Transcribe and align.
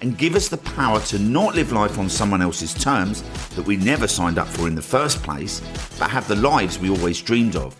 and 0.00 0.18
give 0.18 0.34
us 0.34 0.48
the 0.48 0.58
power 0.58 1.00
to 1.00 1.18
not 1.18 1.54
live 1.54 1.72
life 1.72 1.98
on 1.98 2.08
someone 2.08 2.42
else's 2.42 2.74
terms 2.74 3.22
that 3.50 3.66
we 3.66 3.76
never 3.76 4.06
signed 4.06 4.38
up 4.38 4.48
for 4.48 4.68
in 4.68 4.74
the 4.74 4.82
first 4.82 5.22
place, 5.22 5.60
but 5.98 6.10
have 6.10 6.28
the 6.28 6.36
lives 6.36 6.78
we 6.78 6.90
always 6.90 7.20
dreamed 7.20 7.56
of. 7.56 7.74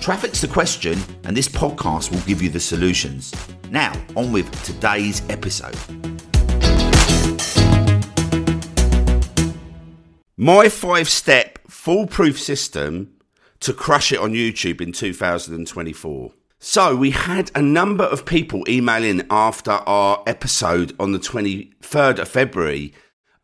Traffic's 0.00 0.40
the 0.40 0.48
question, 0.48 0.98
and 1.24 1.36
this 1.36 1.48
podcast 1.48 2.10
will 2.10 2.20
give 2.26 2.42
you 2.42 2.48
the 2.48 2.60
solutions. 2.60 3.32
Now, 3.70 3.92
on 4.16 4.32
with 4.32 4.50
today's 4.64 5.22
episode. 5.30 5.76
My 10.36 10.68
five 10.68 11.08
step 11.08 11.58
foolproof 11.68 12.40
system 12.40 13.14
to 13.60 13.72
crush 13.72 14.12
it 14.12 14.18
on 14.18 14.32
YouTube 14.32 14.80
in 14.80 14.92
2024. 14.92 16.32
So 16.66 16.96
we 16.96 17.10
had 17.10 17.50
a 17.54 17.60
number 17.60 18.04
of 18.04 18.24
people 18.24 18.64
email 18.66 19.04
in 19.04 19.26
after 19.28 19.70
our 19.70 20.22
episode 20.26 20.96
on 20.98 21.12
the 21.12 21.18
23rd 21.18 22.20
of 22.20 22.26
February 22.26 22.94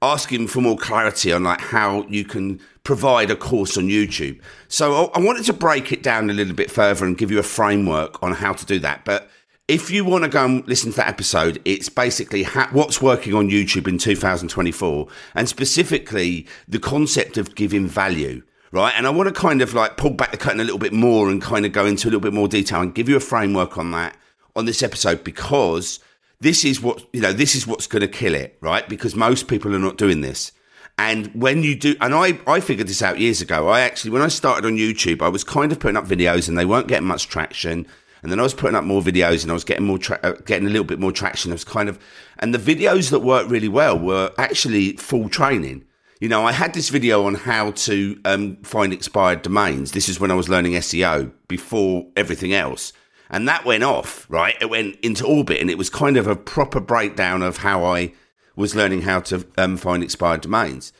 asking 0.00 0.46
for 0.48 0.62
more 0.62 0.78
clarity 0.78 1.30
on 1.30 1.44
like 1.44 1.60
how 1.60 2.06
you 2.08 2.24
can 2.24 2.58
provide 2.82 3.30
a 3.30 3.36
course 3.36 3.76
on 3.76 3.88
YouTube. 3.88 4.40
So 4.68 5.10
I 5.14 5.20
wanted 5.20 5.44
to 5.44 5.52
break 5.52 5.92
it 5.92 6.02
down 6.02 6.30
a 6.30 6.32
little 6.32 6.54
bit 6.54 6.70
further 6.70 7.04
and 7.04 7.18
give 7.18 7.30
you 7.30 7.38
a 7.38 7.42
framework 7.42 8.22
on 8.22 8.32
how 8.32 8.54
to 8.54 8.64
do 8.64 8.78
that. 8.78 9.04
But 9.04 9.28
if 9.68 9.90
you 9.90 10.02
want 10.02 10.24
to 10.24 10.30
go 10.30 10.46
and 10.46 10.66
listen 10.66 10.90
to 10.92 10.96
that 10.96 11.08
episode, 11.08 11.60
it's 11.66 11.90
basically 11.90 12.44
what's 12.72 13.02
working 13.02 13.34
on 13.34 13.50
YouTube 13.50 13.86
in 13.86 13.98
2024 13.98 15.08
and 15.34 15.46
specifically 15.46 16.46
the 16.66 16.78
concept 16.78 17.36
of 17.36 17.54
giving 17.54 17.86
value 17.86 18.40
right? 18.72 18.92
And 18.96 19.06
I 19.06 19.10
want 19.10 19.28
to 19.28 19.34
kind 19.34 19.62
of 19.62 19.74
like 19.74 19.96
pull 19.96 20.10
back 20.10 20.30
the 20.30 20.36
curtain 20.36 20.60
a 20.60 20.64
little 20.64 20.78
bit 20.78 20.92
more 20.92 21.30
and 21.30 21.40
kind 21.42 21.66
of 21.66 21.72
go 21.72 21.86
into 21.86 22.06
a 22.06 22.10
little 22.10 22.20
bit 22.20 22.32
more 22.32 22.48
detail 22.48 22.80
and 22.80 22.94
give 22.94 23.08
you 23.08 23.16
a 23.16 23.20
framework 23.20 23.78
on 23.78 23.90
that 23.92 24.16
on 24.56 24.64
this 24.64 24.82
episode 24.82 25.24
because 25.24 26.00
this 26.40 26.64
is 26.64 26.80
what, 26.80 27.04
you 27.12 27.20
know, 27.20 27.32
this 27.32 27.54
is 27.54 27.66
what's 27.66 27.86
going 27.86 28.00
to 28.00 28.08
kill 28.08 28.34
it, 28.34 28.56
right? 28.60 28.88
Because 28.88 29.14
most 29.14 29.48
people 29.48 29.74
are 29.74 29.78
not 29.78 29.96
doing 29.96 30.20
this. 30.20 30.52
And 30.98 31.28
when 31.34 31.62
you 31.62 31.76
do, 31.76 31.96
and 32.00 32.14
I, 32.14 32.38
I 32.46 32.60
figured 32.60 32.88
this 32.88 33.02
out 33.02 33.18
years 33.18 33.40
ago. 33.40 33.68
I 33.68 33.80
actually, 33.80 34.10
when 34.10 34.22
I 34.22 34.28
started 34.28 34.66
on 34.66 34.76
YouTube, 34.76 35.22
I 35.22 35.28
was 35.28 35.44
kind 35.44 35.72
of 35.72 35.80
putting 35.80 35.96
up 35.96 36.06
videos 36.06 36.48
and 36.48 36.58
they 36.58 36.66
weren't 36.66 36.88
getting 36.88 37.08
much 37.08 37.28
traction. 37.28 37.86
And 38.22 38.30
then 38.30 38.38
I 38.38 38.42
was 38.42 38.52
putting 38.52 38.76
up 38.76 38.84
more 38.84 39.00
videos 39.00 39.42
and 39.42 39.50
I 39.50 39.54
was 39.54 39.64
getting 39.64 39.86
more, 39.86 39.98
tra- 39.98 40.20
uh, 40.22 40.32
getting 40.44 40.66
a 40.66 40.70
little 40.70 40.84
bit 40.84 40.98
more 40.98 41.12
traction. 41.12 41.52
I 41.52 41.54
was 41.54 41.64
kind 41.64 41.88
of, 41.88 41.98
and 42.38 42.54
the 42.54 42.58
videos 42.58 43.10
that 43.10 43.20
worked 43.20 43.50
really 43.50 43.68
well 43.68 43.98
were 43.98 44.32
actually 44.36 44.96
full 44.96 45.30
training. 45.30 45.86
You 46.20 46.28
know, 46.28 46.44
I 46.44 46.52
had 46.52 46.74
this 46.74 46.90
video 46.90 47.24
on 47.24 47.34
how 47.34 47.70
to 47.70 48.20
um, 48.26 48.56
find 48.56 48.92
expired 48.92 49.40
domains. 49.40 49.92
This 49.92 50.06
is 50.06 50.20
when 50.20 50.30
I 50.30 50.34
was 50.34 50.50
learning 50.50 50.72
SEO 50.72 51.32
before 51.48 52.06
everything 52.14 52.52
else. 52.52 52.92
And 53.30 53.48
that 53.48 53.64
went 53.64 53.84
off, 53.84 54.26
right? 54.28 54.54
It 54.60 54.68
went 54.68 54.96
into 54.96 55.26
orbit 55.26 55.62
and 55.62 55.70
it 55.70 55.78
was 55.78 55.88
kind 55.88 56.18
of 56.18 56.26
a 56.26 56.36
proper 56.36 56.78
breakdown 56.78 57.40
of 57.42 57.58
how 57.58 57.86
I 57.86 58.12
was 58.54 58.74
learning 58.74 59.02
how 59.02 59.20
to 59.20 59.46
um, 59.56 59.78
find 59.78 60.02
expired 60.02 60.42
domains. 60.42 60.92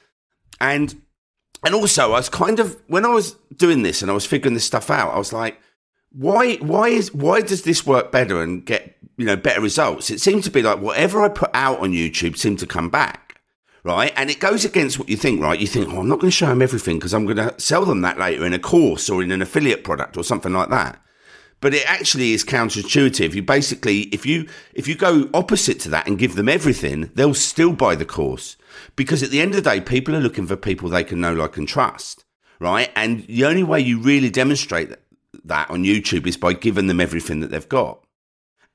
And, 0.59 1.03
and 1.63 1.75
also 1.75 2.07
I 2.07 2.19
was 2.19 2.31
kind 2.31 2.59
of, 2.59 2.81
when 2.87 3.05
I 3.05 3.13
was 3.13 3.33
doing 3.55 3.83
this 3.83 4.01
and 4.01 4.11
I 4.11 4.15
was 4.15 4.25
figuring 4.25 4.55
this 4.55 4.65
stuff 4.65 4.91
out, 4.91 5.13
I 5.13 5.19
was 5.19 5.35
like, 5.35 5.61
why, 6.13 6.55
why 6.57 6.89
is, 6.89 7.13
why 7.13 7.43
does 7.43 7.65
this 7.65 7.85
work 7.85 8.11
better 8.11 8.41
and 8.41 8.65
get, 8.65 8.97
you 9.19 9.27
know, 9.27 9.37
better 9.37 9.61
results? 9.61 10.11
It 10.11 10.23
seemed 10.23 10.45
to 10.45 10.51
be 10.51 10.63
like 10.63 10.81
whatever 10.81 11.21
I 11.21 11.29
put 11.29 11.51
out 11.53 11.81
on 11.81 11.93
YouTube 11.93 12.39
seemed 12.39 12.61
to 12.61 12.67
come 12.67 12.89
back 12.89 13.30
right? 13.85 14.13
And 14.17 14.31
it 14.31 14.41
goes 14.41 14.65
against 14.65 14.99
what 14.99 15.09
you 15.09 15.17
think, 15.17 15.41
right? 15.41 15.59
You 15.59 15.67
think, 15.67 15.89
oh, 15.89 16.01
I'm 16.01 16.09
not 16.09 16.21
going 16.21 16.31
to 16.31 16.37
show 16.37 16.47
them 16.47 16.63
everything 16.63 16.99
because 16.99 17.15
I'm 17.15 17.25
going 17.25 17.37
to 17.37 17.59
sell 17.59 17.85
them 17.85 18.03
that 18.03 18.19
later 18.19 18.45
in 18.45 18.53
a 18.53 18.59
course 18.59 19.09
or 19.09 19.23
in 19.23 19.31
an 19.31 19.43
affiliate 19.43 19.85
product 19.85 20.17
or 20.17 20.25
something 20.25 20.53
like 20.53 20.71
that. 20.71 21.01
But 21.61 21.75
it 21.75 21.89
actually 21.91 22.33
is 22.33 22.45
counterintuitive. 22.45 23.35
You 23.35 23.43
basically, 23.43 24.01
if 24.13 24.25
you, 24.25 24.49
if 24.73 24.89
you 24.89 24.95
go 24.95 25.29
opposite 25.35 25.79
to 25.81 25.91
that 25.91 26.07
and 26.07 26.19
give 26.19 26.35
them 26.35 26.49
everything, 26.49 27.11
they'll 27.15 27.35
still 27.35 27.73
buy 27.73 27.95
the 27.95 28.07
course 28.07 28.57
because 28.97 29.23
at 29.23 29.31
the 29.31 29.41
end 29.41 29.55
of 29.55 29.63
the 29.63 29.71
day, 29.71 29.81
people 29.81 30.17
are 30.17 30.21
looking 30.21 30.47
for 30.47 30.57
people 30.57 30.89
they 30.89 31.05
can 31.05 31.21
know, 31.21 31.35
like, 31.35 31.57
and 31.59 31.69
trust, 31.69 32.25
right? 32.61 32.91
And 32.97 33.27
the 33.27 33.45
only 33.45 33.63
way 33.63 33.81
you 33.81 34.01
really 34.01 34.31
demonstrate 34.31 34.95
that 35.45 35.71
on 35.71 35.85
YouTube 35.85 36.27
is 36.27 36.37
by 36.37 36.55
giving 36.55 36.87
them 36.87 37.01
everything 37.01 37.41
that 37.41 37.51
they've 37.51 37.69
got. 37.69 38.05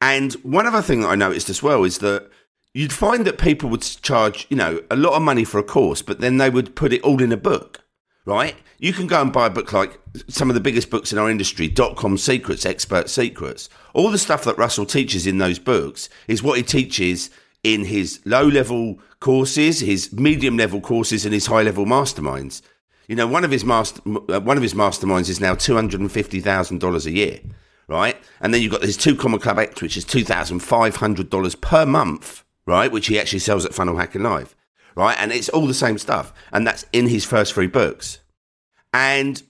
And 0.01 0.33
one 0.43 0.67
other 0.67 0.81
thing 0.81 1.01
that 1.01 1.09
I 1.09 1.15
noticed 1.15 1.49
as 1.49 1.63
well 1.63 1.83
is 1.83 1.99
that 1.99 2.29
you'd 2.75 2.91
find 2.91 3.25
that 3.25 3.37
people 3.37 3.69
would 3.69 3.81
charge, 3.81 4.45
you 4.49 4.57
know, 4.57 4.81
a 4.91 4.97
lot 4.97 5.13
of 5.13 5.21
money 5.21 5.45
for 5.45 5.59
a 5.59 5.63
course, 5.63 6.01
but 6.01 6.19
then 6.19 6.37
they 6.37 6.49
would 6.49 6.75
put 6.75 6.91
it 6.91 7.01
all 7.03 7.23
in 7.23 7.31
a 7.31 7.37
book, 7.37 7.81
right? 8.25 8.55
You 8.79 8.91
can 8.91 9.07
go 9.07 9.21
and 9.21 9.31
buy 9.31 9.47
a 9.47 9.49
book 9.49 9.71
like 9.71 9.97
some 10.27 10.49
of 10.49 10.55
the 10.55 10.59
biggest 10.59 10.89
books 10.89 11.13
in 11.13 11.17
our 11.17 11.29
industry, 11.29 11.69
dot 11.69 11.95
com 11.95 12.17
secrets, 12.17 12.65
expert 12.65 13.09
secrets. 13.09 13.69
All 13.93 14.11
the 14.11 14.17
stuff 14.17 14.43
that 14.43 14.57
Russell 14.57 14.85
teaches 14.85 15.25
in 15.25 15.37
those 15.37 15.57
books 15.57 16.09
is 16.27 16.43
what 16.43 16.57
he 16.57 16.63
teaches 16.63 17.29
in 17.63 17.85
his 17.85 18.19
low 18.25 18.45
level 18.45 18.99
courses, 19.21 19.79
his 19.79 20.11
medium 20.11 20.57
level 20.57 20.81
courses, 20.81 21.25
and 21.25 21.33
his 21.33 21.47
high 21.47 21.63
level 21.63 21.85
masterminds. 21.85 22.61
You 23.07 23.15
know, 23.15 23.25
one 23.25 23.45
of 23.45 23.51
his 23.51 23.63
master, 23.63 24.01
uh, 24.05 24.41
one 24.41 24.57
of 24.57 24.63
his 24.63 24.73
masterminds 24.73 25.29
is 25.29 25.39
now 25.39 25.55
two 25.55 25.75
hundred 25.75 26.01
and 26.01 26.11
fifty 26.11 26.41
thousand 26.41 26.79
dollars 26.79 27.05
a 27.05 27.11
year, 27.11 27.39
right? 27.87 28.17
And 28.41 28.53
then 28.53 28.61
you've 28.61 28.73
got 28.73 28.83
his 28.83 28.97
two 28.97 29.15
comma 29.15 29.39
club 29.39 29.59
X, 29.59 29.81
which 29.81 29.95
is 29.95 30.03
two 30.03 30.25
thousand 30.25 30.59
five 30.59 30.97
hundred 30.97 31.29
dollars 31.29 31.55
per 31.55 31.85
month 31.85 32.43
right? 32.65 32.91
Which 32.91 33.07
he 33.07 33.19
actually 33.19 33.39
sells 33.39 33.65
at 33.65 33.73
Funnel 33.73 33.97
Hacking 33.97 34.23
Live, 34.23 34.55
right? 34.95 35.17
And 35.19 35.31
it's 35.31 35.49
all 35.49 35.67
the 35.67 35.73
same 35.73 35.97
stuff. 35.97 36.33
And 36.51 36.65
that's 36.65 36.85
in 36.91 37.07
his 37.07 37.25
first 37.25 37.53
three 37.53 37.67
books. 37.67 38.19
And, 38.93 39.41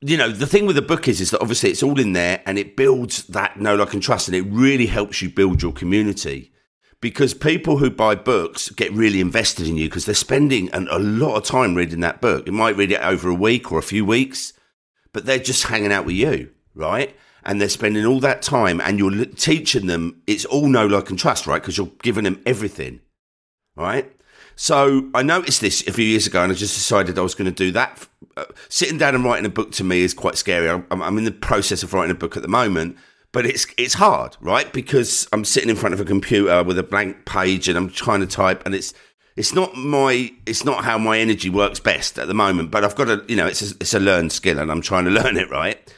you 0.00 0.16
know, 0.16 0.30
the 0.30 0.46
thing 0.46 0.66
with 0.66 0.76
the 0.76 0.82
book 0.82 1.08
is, 1.08 1.20
is 1.20 1.30
that 1.30 1.40
obviously 1.40 1.70
it's 1.70 1.82
all 1.82 1.98
in 2.00 2.12
there 2.12 2.42
and 2.46 2.58
it 2.58 2.76
builds 2.76 3.24
that 3.28 3.58
know, 3.58 3.76
like, 3.76 3.94
and 3.94 4.02
trust. 4.02 4.28
And 4.28 4.36
it 4.36 4.42
really 4.42 4.86
helps 4.86 5.22
you 5.22 5.30
build 5.30 5.62
your 5.62 5.72
community 5.72 6.52
because 7.00 7.34
people 7.34 7.78
who 7.78 7.90
buy 7.90 8.14
books 8.14 8.70
get 8.70 8.92
really 8.92 9.20
invested 9.20 9.66
in 9.68 9.76
you 9.76 9.88
because 9.88 10.04
they're 10.04 10.14
spending 10.14 10.68
an, 10.70 10.88
a 10.90 10.98
lot 10.98 11.36
of 11.36 11.44
time 11.44 11.74
reading 11.74 12.00
that 12.00 12.20
book. 12.20 12.46
You 12.46 12.52
might 12.52 12.76
read 12.76 12.92
it 12.92 13.00
over 13.00 13.28
a 13.28 13.34
week 13.34 13.70
or 13.70 13.78
a 13.78 13.82
few 13.82 14.04
weeks, 14.04 14.52
but 15.12 15.24
they're 15.24 15.38
just 15.38 15.64
hanging 15.64 15.92
out 15.92 16.04
with 16.04 16.16
you, 16.16 16.50
right? 16.74 17.14
And 17.48 17.60
they're 17.60 17.68
spending 17.68 18.04
all 18.04 18.20
that 18.20 18.42
time 18.42 18.80
and 18.80 18.98
you're 18.98 19.24
teaching 19.24 19.86
them 19.86 20.22
it's 20.28 20.44
all 20.44 20.68
know 20.68 20.86
like 20.86 21.10
and 21.10 21.18
trust 21.18 21.46
right? 21.46 21.60
Because 21.60 21.76
you're 21.76 21.90
giving 22.02 22.22
them 22.22 22.40
everything 22.46 23.00
right? 23.74 24.12
So 24.54 25.08
i 25.14 25.22
noticed 25.22 25.60
this 25.60 25.84
a 25.88 25.92
few 25.92 26.04
years 26.04 26.26
ago 26.26 26.42
and 26.42 26.52
i 26.52 26.54
just 26.54 26.74
decided 26.74 27.18
i 27.18 27.22
was 27.22 27.34
going 27.34 27.50
to 27.52 27.64
do 27.64 27.72
that. 27.72 28.06
Uh, 28.36 28.44
sitting 28.68 28.98
down 28.98 29.14
and 29.16 29.24
writing 29.24 29.46
a 29.46 29.48
book 29.48 29.72
to 29.72 29.82
me 29.82 30.02
is 30.02 30.14
quite 30.14 30.36
scary. 30.36 30.68
I'm, 30.68 30.84
I'm 30.90 31.18
in 31.18 31.24
the 31.24 31.32
process 31.32 31.82
of 31.82 31.92
writing 31.92 32.12
a 32.12 32.14
book 32.14 32.36
at 32.36 32.42
the 32.42 32.48
moment 32.48 32.96
but 33.32 33.46
it's 33.46 33.66
it's 33.76 33.94
hard 33.94 34.36
right? 34.40 34.72
Because 34.72 35.26
i'm 35.32 35.44
sitting 35.44 35.70
in 35.70 35.76
front 35.76 35.94
of 35.94 36.00
a 36.00 36.04
computer 36.04 36.62
with 36.62 36.78
a 36.78 36.82
blank 36.82 37.24
page 37.24 37.66
and 37.68 37.78
i'm 37.78 37.88
trying 37.88 38.20
to 38.20 38.26
type 38.26 38.64
and 38.66 38.74
it's 38.74 38.92
it's 39.36 39.54
not 39.54 39.74
my 39.76 40.30
it's 40.44 40.64
not 40.64 40.84
how 40.84 40.98
my 40.98 41.18
energy 41.18 41.48
works 41.48 41.80
best 41.80 42.18
at 42.18 42.26
the 42.26 42.34
moment 42.34 42.70
but 42.70 42.84
i've 42.84 42.96
got 42.96 43.04
to 43.04 43.24
you 43.28 43.36
know 43.36 43.46
it's 43.46 43.62
a, 43.62 43.74
it's 43.80 43.94
a 43.94 44.00
learned 44.00 44.32
skill 44.32 44.58
and 44.58 44.70
i'm 44.70 44.82
trying 44.82 45.04
to 45.04 45.10
learn 45.22 45.36
it 45.36 45.48
right 45.48 45.94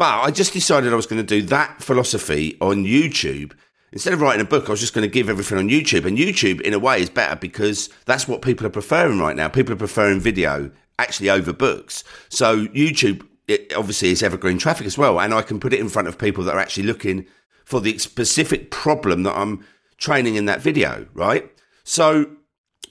but 0.00 0.22
I 0.22 0.30
just 0.30 0.54
decided 0.54 0.94
I 0.94 0.96
was 0.96 1.04
going 1.04 1.20
to 1.20 1.40
do 1.40 1.46
that 1.48 1.82
philosophy 1.82 2.56
on 2.62 2.86
YouTube. 2.86 3.52
Instead 3.92 4.14
of 4.14 4.22
writing 4.22 4.40
a 4.40 4.48
book, 4.48 4.66
I 4.66 4.70
was 4.70 4.80
just 4.80 4.94
going 4.94 5.06
to 5.06 5.12
give 5.12 5.28
everything 5.28 5.58
on 5.58 5.68
YouTube. 5.68 6.06
And 6.06 6.16
YouTube, 6.16 6.62
in 6.62 6.72
a 6.72 6.78
way, 6.78 7.02
is 7.02 7.10
better 7.10 7.36
because 7.36 7.90
that's 8.06 8.26
what 8.26 8.40
people 8.40 8.66
are 8.66 8.70
preferring 8.70 9.18
right 9.18 9.36
now. 9.36 9.50
People 9.50 9.74
are 9.74 9.76
preferring 9.76 10.18
video 10.18 10.70
actually 10.98 11.28
over 11.28 11.52
books. 11.52 12.02
So 12.30 12.64
YouTube, 12.68 13.26
it 13.46 13.74
obviously, 13.74 14.08
is 14.08 14.22
evergreen 14.22 14.56
traffic 14.56 14.86
as 14.86 14.96
well. 14.96 15.20
And 15.20 15.34
I 15.34 15.42
can 15.42 15.60
put 15.60 15.74
it 15.74 15.80
in 15.80 15.90
front 15.90 16.08
of 16.08 16.16
people 16.16 16.44
that 16.44 16.54
are 16.54 16.60
actually 16.60 16.84
looking 16.84 17.26
for 17.66 17.82
the 17.82 17.98
specific 17.98 18.70
problem 18.70 19.24
that 19.24 19.36
I'm 19.36 19.66
training 19.98 20.36
in 20.36 20.46
that 20.46 20.62
video, 20.62 21.08
right? 21.12 21.52
So 21.84 22.36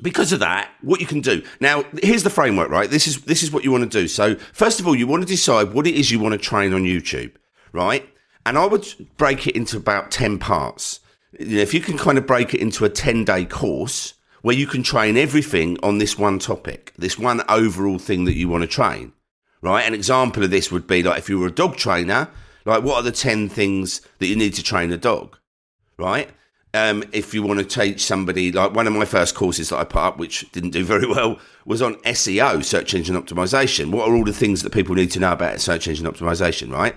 because 0.02 0.32
of 0.32 0.40
that, 0.40 0.70
what 0.82 1.00
you 1.00 1.08
can 1.08 1.22
do 1.22 1.44
now, 1.60 1.84
here's 2.02 2.24
the 2.24 2.30
framework, 2.30 2.70
right? 2.70 2.90
This 2.90 3.08
is, 3.08 3.22
this 3.22 3.44
is 3.44 3.52
what 3.52 3.64
you 3.64 3.72
want 3.72 3.90
to 3.90 4.00
do. 4.02 4.08
So 4.08 4.36
first 4.54 4.80
of 4.80 4.88
all, 4.88 4.96
you 4.96 5.08
want 5.08 5.24
to 5.24 5.28
decide 5.28 5.74
what 5.74 5.88
it 5.88 5.96
is 5.96 6.12
you 6.12 6.20
want 6.20 6.34
to 6.34 6.38
train 6.38 6.74
on 6.74 6.84
YouTube, 6.84 7.34
right? 7.72 8.08
And 8.46 8.58
I 8.58 8.66
would 8.66 8.88
break 9.18 9.48
it 9.48 9.56
into 9.56 9.78
about 9.78 10.12
10 10.12 10.40
parts. 10.40 11.00
If 11.34 11.74
you 11.74 11.82
can 11.82 11.98
kind 11.98 12.18
of 12.18 12.26
break 12.26 12.54
it 12.54 12.62
into 12.62 12.86
a 12.86 12.90
10 12.90 13.26
day 13.26 13.46
course 13.46 14.16
where 14.42 14.56
you 14.56 14.66
can 14.66 14.84
train 14.84 15.18
everything 15.18 15.78
on 15.84 15.98
this 15.98 16.18
one 16.18 16.40
topic, 16.40 16.94
this 16.98 17.20
one 17.20 17.42
overall 17.50 18.00
thing 18.00 18.26
that 18.26 18.36
you 18.36 18.48
want 18.48 18.62
to 18.62 18.68
train, 18.68 19.14
right? 19.62 19.86
An 19.86 19.94
example 19.94 20.44
of 20.44 20.52
this 20.52 20.72
would 20.72 20.88
be 20.88 21.04
like 21.04 21.20
if 21.20 21.30
you 21.30 21.40
were 21.40 21.48
a 21.48 21.52
dog 21.52 21.76
trainer, 21.76 22.30
like 22.66 22.84
what 22.84 22.96
are 22.96 23.04
the 23.04 23.12
10 23.12 23.50
things 23.50 24.02
that 24.20 24.28
you 24.28 24.36
need 24.36 24.54
to 24.56 24.64
train 24.64 24.92
a 24.92 24.98
dog, 24.98 25.38
right? 25.98 26.30
Um, 26.74 27.04
if 27.12 27.34
you 27.34 27.42
want 27.42 27.60
to 27.60 27.66
teach 27.66 28.06
somebody, 28.06 28.52
like 28.52 28.74
one 28.74 28.86
of 28.86 28.94
my 28.94 29.06
first 29.06 29.34
courses 29.36 29.70
that 29.70 29.78
I 29.78 29.84
put 29.84 30.02
up, 30.02 30.18
which 30.18 30.50
didn't 30.52 30.70
do 30.72 30.84
very 30.84 31.08
well, 31.08 31.40
was 31.66 31.82
on 31.82 31.96
SEO, 31.96 32.64
search 32.64 32.94
engine 32.94 33.16
optimization. 33.16 33.92
What 33.92 34.08
are 34.08 34.16
all 34.16 34.24
the 34.24 34.34
things 34.34 34.62
that 34.62 34.72
people 34.74 34.96
need 34.96 35.12
to 35.12 35.20
know 35.20 35.32
about 35.32 35.62
search 35.62 35.88
engine 35.88 36.06
optimization, 36.06 36.72
right? 36.72 36.96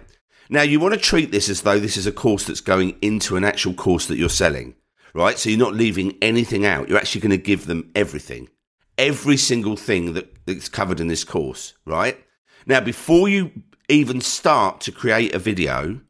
Now, 0.51 0.63
you 0.63 0.81
want 0.81 0.93
to 0.93 1.01
treat 1.01 1.31
this 1.31 1.49
as 1.49 1.63
though 1.63 1.79
this 1.79 1.97
is 1.97 2.07
a 2.07 2.13
course 2.13 2.45
that's 2.45 2.61
going 2.61 2.97
into 3.01 3.37
an 3.37 3.45
actual 3.45 3.73
course 3.73 4.07
that 4.07 4.19
you're 4.19 4.29
selling, 4.29 4.75
right? 5.15 5.39
So 5.39 5.49
you're 5.49 5.59
not 5.59 5.75
leaving 5.75 6.19
anything 6.21 6.67
out. 6.67 6.89
You're 6.89 6.99
actually 6.99 7.23
going 7.23 7.31
to 7.31 7.39
give 7.39 7.67
them 7.67 7.91
everything, 7.95 8.51
every 8.99 9.39
single 9.39 9.77
thing 9.77 10.13
that, 10.13 10.45
that's 10.45 10.69
covered 10.69 11.01
in 11.01 11.09
this 11.09 11.25
course, 11.25 11.73
right? 11.87 12.23
Now, 12.67 12.81
before 12.81 13.31
you 13.31 13.51
even 13.89 14.21
start 14.21 14.83
to 14.83 14.93
create 14.93 15.35
a 15.35 15.39
video, 15.39 16.01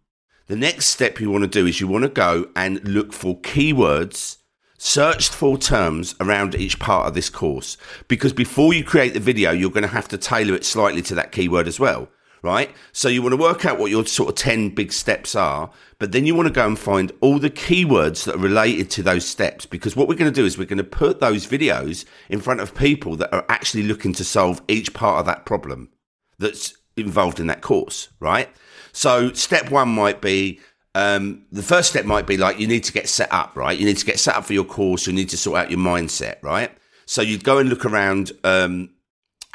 the 0.47 0.57
next 0.57 0.87
step 0.87 1.21
you 1.21 1.31
want 1.31 1.45
to 1.45 1.49
do 1.49 1.67
is 1.67 1.81
you 1.81 1.89
want 1.89 2.03
to 2.03 2.09
go 2.09 2.49
and 2.57 2.87
look 2.87 3.13
for 3.13 3.39
keywords, 3.41 4.39
searched 4.79 5.33
for 5.33 5.57
terms 5.57 6.15
around 6.21 6.55
each 6.55 6.79
part 6.79 7.07
of 7.07 7.15
this 7.15 7.31
course. 7.31 7.77
Because 8.09 8.33
before 8.33 8.75
you 8.75 8.85
create 8.85 9.15
the 9.15 9.21
video, 9.21 9.53
you're 9.53 9.71
going 9.71 9.83
to 9.83 9.89
have 9.89 10.09
to 10.09 10.19
tailor 10.19 10.55
it 10.55 10.65
slightly 10.65 11.03
to 11.03 11.15
that 11.15 11.33
keyword 11.33 11.69
as 11.69 11.79
well 11.79 12.09
right? 12.43 12.75
So 12.93 13.09
you 13.09 13.23
want 13.23 13.33
to 13.33 13.41
work 13.41 13.65
out 13.65 13.79
what 13.79 13.91
your 13.91 14.05
sort 14.05 14.29
of 14.29 14.35
10 14.35 14.71
big 14.71 14.93
steps 14.93 15.35
are, 15.35 15.71
but 15.99 16.13
then 16.13 16.27
you 16.27 16.35
want 16.35 16.49
to 16.49 16.53
go 16.53 16.67
and 16.67 16.79
find 16.79 17.13
all 17.21 17.39
the 17.39 17.51
keywords 17.51 18.25
that 18.25 18.35
are 18.35 18.39
related 18.39 18.91
to 18.91 19.03
those 19.03 19.25
steps 19.25 19.65
because 19.65 19.95
what 19.97 20.09
we're 20.09 20.17
going 20.17 20.33
to 20.33 20.41
do 20.41 20.45
is 20.45 20.59
we're 20.59 20.65
going 20.65 20.77
to 20.79 20.85
put 20.85 21.21
those 21.21 21.47
videos 21.47 22.05
in 22.29 22.41
front 22.41 22.61
of 22.61 22.75
people 22.75 23.17
that 23.17 23.33
are 23.33 23.45
actually 23.49 23.85
looking 23.85 24.13
to 24.15 24.25
solve 24.25 24.61
each 24.69 24.93
part 24.93 25.21
of 25.21 25.27
that 25.27 25.47
problem 25.47 25.91
that's 26.39 26.75
involved 26.97 27.39
in 27.39 27.47
that 27.47 27.63
course, 27.63 28.09
right? 28.19 28.49
So 28.93 29.33
step 29.33 29.71
one 29.71 29.89
might 29.89 30.21
be 30.21 30.61
um, 30.95 31.47
the 31.51 31.63
first 31.63 31.91
step 31.91 32.05
might 32.05 32.27
be 32.27 32.37
like 32.37 32.59
you 32.59 32.67
need 32.67 32.85
to 32.85 32.93
get 32.93 33.09
set 33.09 33.33
up, 33.33 33.57
right? 33.57 33.79
You 33.79 33.87
need 33.87 33.97
to 33.99 34.07
get 34.07 34.21
set 34.21 34.37
up 34.37 34.45
for 34.45 34.53
your 34.53 34.65
course. 34.65 35.07
You 35.07 35.13
need 35.13 35.31
to 35.31 35.37
sort 35.37 35.59
out 35.59 35.71
your 35.71 35.81
mindset, 35.81 36.43
right? 36.43 36.71
So 37.07 37.23
you'd 37.23 37.45
go 37.45 37.59
and 37.59 37.69
look 37.69 37.85
around. 37.85 38.33
Um, 38.45 38.91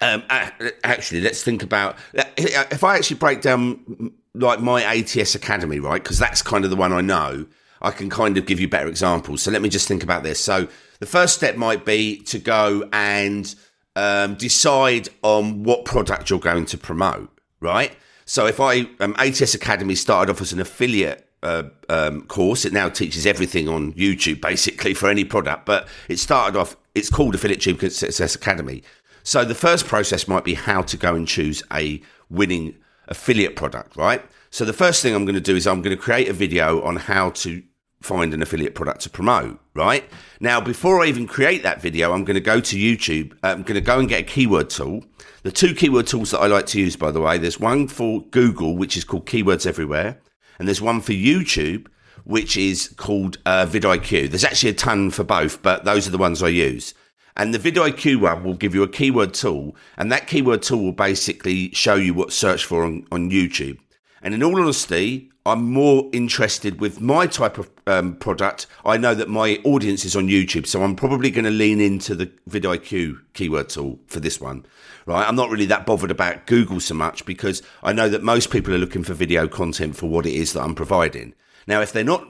um, 0.01 0.23
actually, 0.29 1.21
let's 1.21 1.43
think 1.43 1.63
about 1.63 1.97
if 2.13 2.83
I 2.83 2.97
actually 2.97 3.17
break 3.17 3.41
down 3.41 4.13
like 4.33 4.59
my 4.59 4.83
ATS 4.83 5.35
Academy, 5.35 5.79
right? 5.79 6.01
Because 6.01 6.19
that's 6.19 6.41
kind 6.41 6.63
of 6.63 6.69
the 6.69 6.75
one 6.75 6.93
I 6.93 7.01
know. 7.01 7.47
I 7.81 7.91
can 7.91 8.09
kind 8.09 8.37
of 8.37 8.45
give 8.45 8.59
you 8.59 8.67
better 8.67 8.87
examples. 8.87 9.41
So 9.43 9.51
let 9.51 9.61
me 9.61 9.69
just 9.69 9.87
think 9.87 10.03
about 10.03 10.23
this. 10.23 10.39
So 10.39 10.67
the 10.99 11.05
first 11.05 11.35
step 11.35 11.55
might 11.55 11.85
be 11.85 12.17
to 12.23 12.39
go 12.39 12.89
and 12.91 13.53
um, 13.95 14.35
decide 14.35 15.09
on 15.21 15.63
what 15.63 15.85
product 15.85 16.29
you're 16.29 16.39
going 16.39 16.65
to 16.67 16.77
promote, 16.77 17.29
right? 17.59 17.95
So 18.27 18.45
if 18.45 18.59
I 18.59 18.81
um, 18.99 19.15
ATS 19.17 19.55
Academy 19.55 19.95
started 19.95 20.31
off 20.31 20.41
as 20.41 20.51
an 20.51 20.59
affiliate 20.59 21.27
uh, 21.41 21.63
um, 21.87 22.23
course, 22.23 22.65
it 22.65 22.73
now 22.73 22.89
teaches 22.89 23.25
everything 23.25 23.69
on 23.69 23.93
YouTube 23.93 24.41
basically 24.41 24.93
for 24.93 25.09
any 25.09 25.23
product. 25.23 25.65
But 25.65 25.87
it 26.09 26.19
started 26.19 26.59
off. 26.59 26.75
It's 26.93 27.09
called 27.09 27.35
Affiliate 27.35 27.61
Tube 27.61 27.79
Success 27.79 28.35
Academy. 28.35 28.83
So 29.23 29.45
the 29.45 29.55
first 29.55 29.87
process 29.87 30.27
might 30.27 30.43
be 30.43 30.55
how 30.55 30.81
to 30.83 30.97
go 30.97 31.15
and 31.15 31.27
choose 31.27 31.63
a 31.71 32.01
winning 32.29 32.75
affiliate 33.07 33.55
product, 33.55 33.95
right? 33.95 34.21
So 34.49 34.65
the 34.65 34.73
first 34.73 35.01
thing 35.01 35.15
I'm 35.15 35.23
going 35.23 35.35
to 35.35 35.41
do 35.41 35.55
is 35.55 35.65
I'm 35.65 35.81
going 35.81 35.95
to 35.95 36.01
create 36.01 36.27
a 36.27 36.33
video 36.33 36.81
on 36.81 36.97
how 36.97 37.29
to 37.29 37.63
find 38.07 38.33
an 38.33 38.41
affiliate 38.41 38.73
product 38.73 39.01
to 39.01 39.09
promote, 39.09 39.59
right? 39.73 40.03
Now, 40.39 40.61
before 40.61 41.03
I 41.03 41.07
even 41.07 41.27
create 41.27 41.61
that 41.63 41.81
video, 41.81 42.13
I'm 42.13 42.23
going 42.23 42.35
to 42.35 42.41
go 42.41 42.59
to 42.59 42.75
YouTube. 42.77 43.37
I'm 43.43 43.63
going 43.63 43.75
to 43.75 43.81
go 43.81 43.99
and 43.99 44.07
get 44.07 44.21
a 44.21 44.23
keyword 44.23 44.69
tool. 44.69 45.03
The 45.43 45.51
two 45.51 45.75
keyword 45.75 46.07
tools 46.07 46.31
that 46.31 46.39
I 46.39 46.47
like 46.47 46.65
to 46.67 46.79
use, 46.79 46.95
by 46.95 47.11
the 47.11 47.21
way, 47.21 47.37
there's 47.37 47.59
one 47.59 47.87
for 47.87 48.21
Google, 48.31 48.77
which 48.77 48.95
is 48.95 49.03
called 49.03 49.25
Keywords 49.25 49.67
Everywhere, 49.67 50.19
and 50.57 50.67
there's 50.67 50.81
one 50.81 51.01
for 51.01 51.11
YouTube, 51.11 51.87
which 52.23 52.57
is 52.57 52.93
called 52.97 53.37
uh, 53.45 53.65
vidIQ. 53.65 54.29
There's 54.29 54.43
actually 54.43 54.71
a 54.71 54.73
ton 54.73 55.11
for 55.11 55.23
both, 55.23 55.61
but 55.61 55.85
those 55.85 56.07
are 56.07 56.11
the 56.11 56.17
ones 56.17 56.41
I 56.41 56.49
use. 56.49 56.93
And 57.35 57.53
the 57.53 57.59
vidIQ 57.59 58.21
one 58.21 58.43
will 58.43 58.55
give 58.55 58.73
you 58.73 58.83
a 58.83 58.87
keyword 58.87 59.33
tool, 59.33 59.75
and 59.97 60.11
that 60.11 60.27
keyword 60.27 60.63
tool 60.63 60.83
will 60.83 60.91
basically 60.91 61.71
show 61.73 61.95
you 61.95 62.13
what 62.13 62.33
search 62.33 62.65
for 62.65 62.83
on, 62.83 63.05
on 63.11 63.29
YouTube. 63.29 63.77
And 64.21 64.33
in 64.33 64.43
all 64.43 64.59
honesty, 64.59 65.31
I'm 65.47 65.71
more 65.71 66.09
interested 66.11 66.81
with 66.81 66.99
my 66.99 67.25
type 67.25 67.57
of 67.57 67.69
um, 67.87 68.15
product. 68.15 68.67
I 68.85 68.97
know 68.97 69.15
that 69.15 69.29
my 69.29 69.61
audience 69.63 70.03
is 70.03 70.15
on 70.15 70.27
YouTube, 70.27 70.67
so 70.67 70.83
I'm 70.83 70.95
probably 70.95 71.31
going 71.31 71.45
to 71.45 71.51
lean 71.51 71.79
into 71.79 72.15
the 72.15 72.27
vidIQ 72.49 73.19
keyword 73.33 73.69
tool 73.69 73.99
for 74.07 74.19
this 74.19 74.41
one. 74.41 74.65
Right? 75.05 75.27
I'm 75.27 75.37
not 75.37 75.49
really 75.49 75.65
that 75.67 75.85
bothered 75.85 76.11
about 76.11 76.47
Google 76.47 76.81
so 76.81 76.95
much 76.95 77.25
because 77.25 77.63
I 77.81 77.93
know 77.93 78.09
that 78.09 78.23
most 78.23 78.51
people 78.51 78.73
are 78.73 78.77
looking 78.77 79.03
for 79.03 79.13
video 79.13 79.47
content 79.47 79.95
for 79.95 80.07
what 80.07 80.25
it 80.25 80.33
is 80.33 80.51
that 80.51 80.63
I'm 80.63 80.75
providing. 80.75 81.33
Now, 81.65 81.81
if 81.81 81.93
they're 81.93 82.03
not 82.03 82.27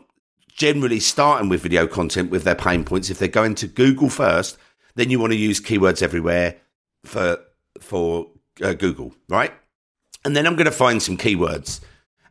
generally 0.47 0.99
starting 0.99 1.49
with 1.49 1.61
video 1.61 1.87
content 1.87 2.29
with 2.29 2.43
their 2.43 2.55
pain 2.55 2.83
points, 2.83 3.09
if 3.09 3.17
they're 3.17 3.27
going 3.27 3.55
to 3.55 3.67
Google 3.67 4.09
first, 4.09 4.57
then 4.93 5.09
you 5.09 5.19
want 5.19 5.33
to 5.33 5.37
use 5.37 5.59
keywords 5.59 6.03
everywhere 6.03 6.57
for 7.03 7.39
for 7.79 8.27
uh, 8.61 8.73
Google, 8.73 9.15
right? 9.27 9.53
And 10.23 10.35
then 10.35 10.45
I'm 10.45 10.55
going 10.55 10.65
to 10.65 10.71
find 10.71 11.01
some 11.01 11.17
keywords 11.17 11.79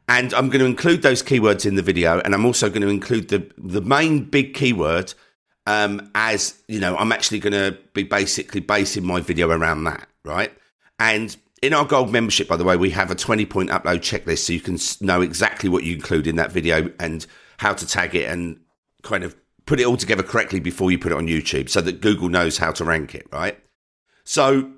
and 0.09 0.33
I'm 0.35 0.49
going 0.49 0.61
to 0.61 0.67
include 0.67 1.03
those 1.03 1.23
keywords 1.23 1.67
in 1.67 1.75
the 1.75 1.83
video, 1.83 2.21
and 2.21 2.35
I'm 2.35 2.45
also 2.45 2.69
going 2.69 2.83
to 2.83 2.89
include 2.89 3.29
the 3.29 3.51
the 3.59 3.81
main 3.81 4.25
big 4.25 4.55
keyword 4.55 5.15
um, 5.67 6.11
as 6.15 6.63
you 6.69 6.81
know. 6.81 6.97
I'm 6.97 7.13
actually 7.13 7.41
going 7.41 7.53
to 7.53 7.77
be 7.93 8.05
basically 8.05 8.61
basing 8.61 9.05
my 9.05 9.21
video 9.21 9.51
around 9.51 9.85
that, 9.85 10.09
right? 10.25 10.53
And 10.99 11.37
in 11.63 11.73
our 11.73 11.85
gold 11.85 12.13
membership, 12.13 12.49
by 12.49 12.57
the 12.57 12.65
way, 12.65 12.77
we 12.77 12.91
have 12.91 13.11
a 13.11 13.15
20 13.15 13.47
point 13.47 13.71
upload 13.71 13.99
checklist, 13.99 14.39
so 14.39 14.53
you 14.53 14.61
can 14.61 14.79
know 15.01 15.21
exactly 15.21 15.69
what 15.69 15.85
you 15.85 15.95
include 15.95 16.27
in 16.27 16.37
that 16.37 16.53
video 16.53 16.91
and 17.01 17.27
how 17.59 17.73
to 17.73 17.87
tag 17.87 18.15
it 18.15 18.29
and 18.29 18.61
kind 19.03 19.25
of 19.25 19.35
put 19.65 19.81
it 19.81 19.87
all 19.87 19.97
together 19.97 20.23
correctly 20.23 20.61
before 20.61 20.91
you 20.91 20.99
put 20.99 21.13
it 21.13 21.19
on 21.19 21.27
YouTube, 21.27 21.69
so 21.69 21.81
that 21.81 22.01
Google 22.01 22.29
knows 22.29 22.59
how 22.59 22.71
to 22.73 22.85
rank 22.85 23.15
it, 23.15 23.27
right? 23.33 23.59
So, 24.25 24.71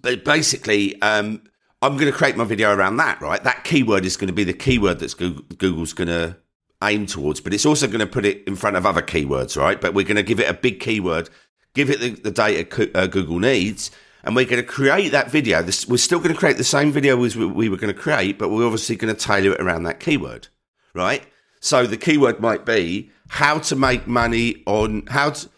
but 0.00 0.24
basically, 0.24 1.00
um, 1.00 1.42
I'm 1.82 1.96
going 1.96 2.12
to 2.12 2.16
create 2.16 2.36
my 2.36 2.44
video 2.44 2.74
around 2.74 2.98
that, 2.98 3.20
right? 3.22 3.42
That 3.42 3.64
keyword 3.64 4.04
is 4.04 4.16
going 4.16 4.28
to 4.28 4.34
be 4.34 4.44
the 4.44 4.52
keyword 4.52 4.98
Google, 5.16 5.42
Google's 5.56 5.94
going 5.94 6.08
to 6.08 6.36
aim 6.82 7.06
towards, 7.06 7.40
but 7.40 7.54
it's 7.54 7.64
also 7.64 7.86
going 7.86 8.00
to 8.00 8.06
put 8.06 8.26
it 8.26 8.44
in 8.46 8.56
front 8.56 8.76
of 8.76 8.84
other 8.84 9.02
keywords, 9.02 9.56
right? 9.56 9.80
But 9.80 9.94
we're 9.94 10.04
going 10.04 10.16
to 10.16 10.22
give 10.22 10.40
it 10.40 10.48
a 10.48 10.54
big 10.54 10.80
keyword, 10.80 11.30
give 11.74 11.90
it 11.90 12.00
the, 12.00 12.10
the 12.10 12.30
data 12.30 12.90
uh, 12.94 13.06
Google 13.06 13.38
needs, 13.38 13.90
and 14.24 14.36
we're 14.36 14.44
going 14.44 14.62
to 14.62 14.68
create 14.68 15.12
that 15.12 15.30
video. 15.30 15.62
This, 15.62 15.88
we're 15.88 15.96
still 15.96 16.18
going 16.18 16.34
to 16.34 16.38
create 16.38 16.58
the 16.58 16.64
same 16.64 16.92
video 16.92 17.22
as 17.24 17.34
we, 17.34 17.46
we 17.46 17.68
were 17.70 17.78
going 17.78 17.94
to 17.94 17.98
create, 17.98 18.38
but 18.38 18.50
we're 18.50 18.64
obviously 18.66 18.96
going 18.96 19.14
to 19.14 19.18
tailor 19.18 19.52
it 19.52 19.60
around 19.60 19.84
that 19.84 20.00
keyword, 20.00 20.48
right? 20.94 21.24
So 21.60 21.86
the 21.86 21.96
keyword 21.96 22.40
might 22.40 22.66
be 22.66 23.10
how 23.28 23.58
to 23.58 23.76
make 23.76 24.06
money 24.06 24.62
on 24.66 25.06
how 25.06 25.30
to 25.30 25.48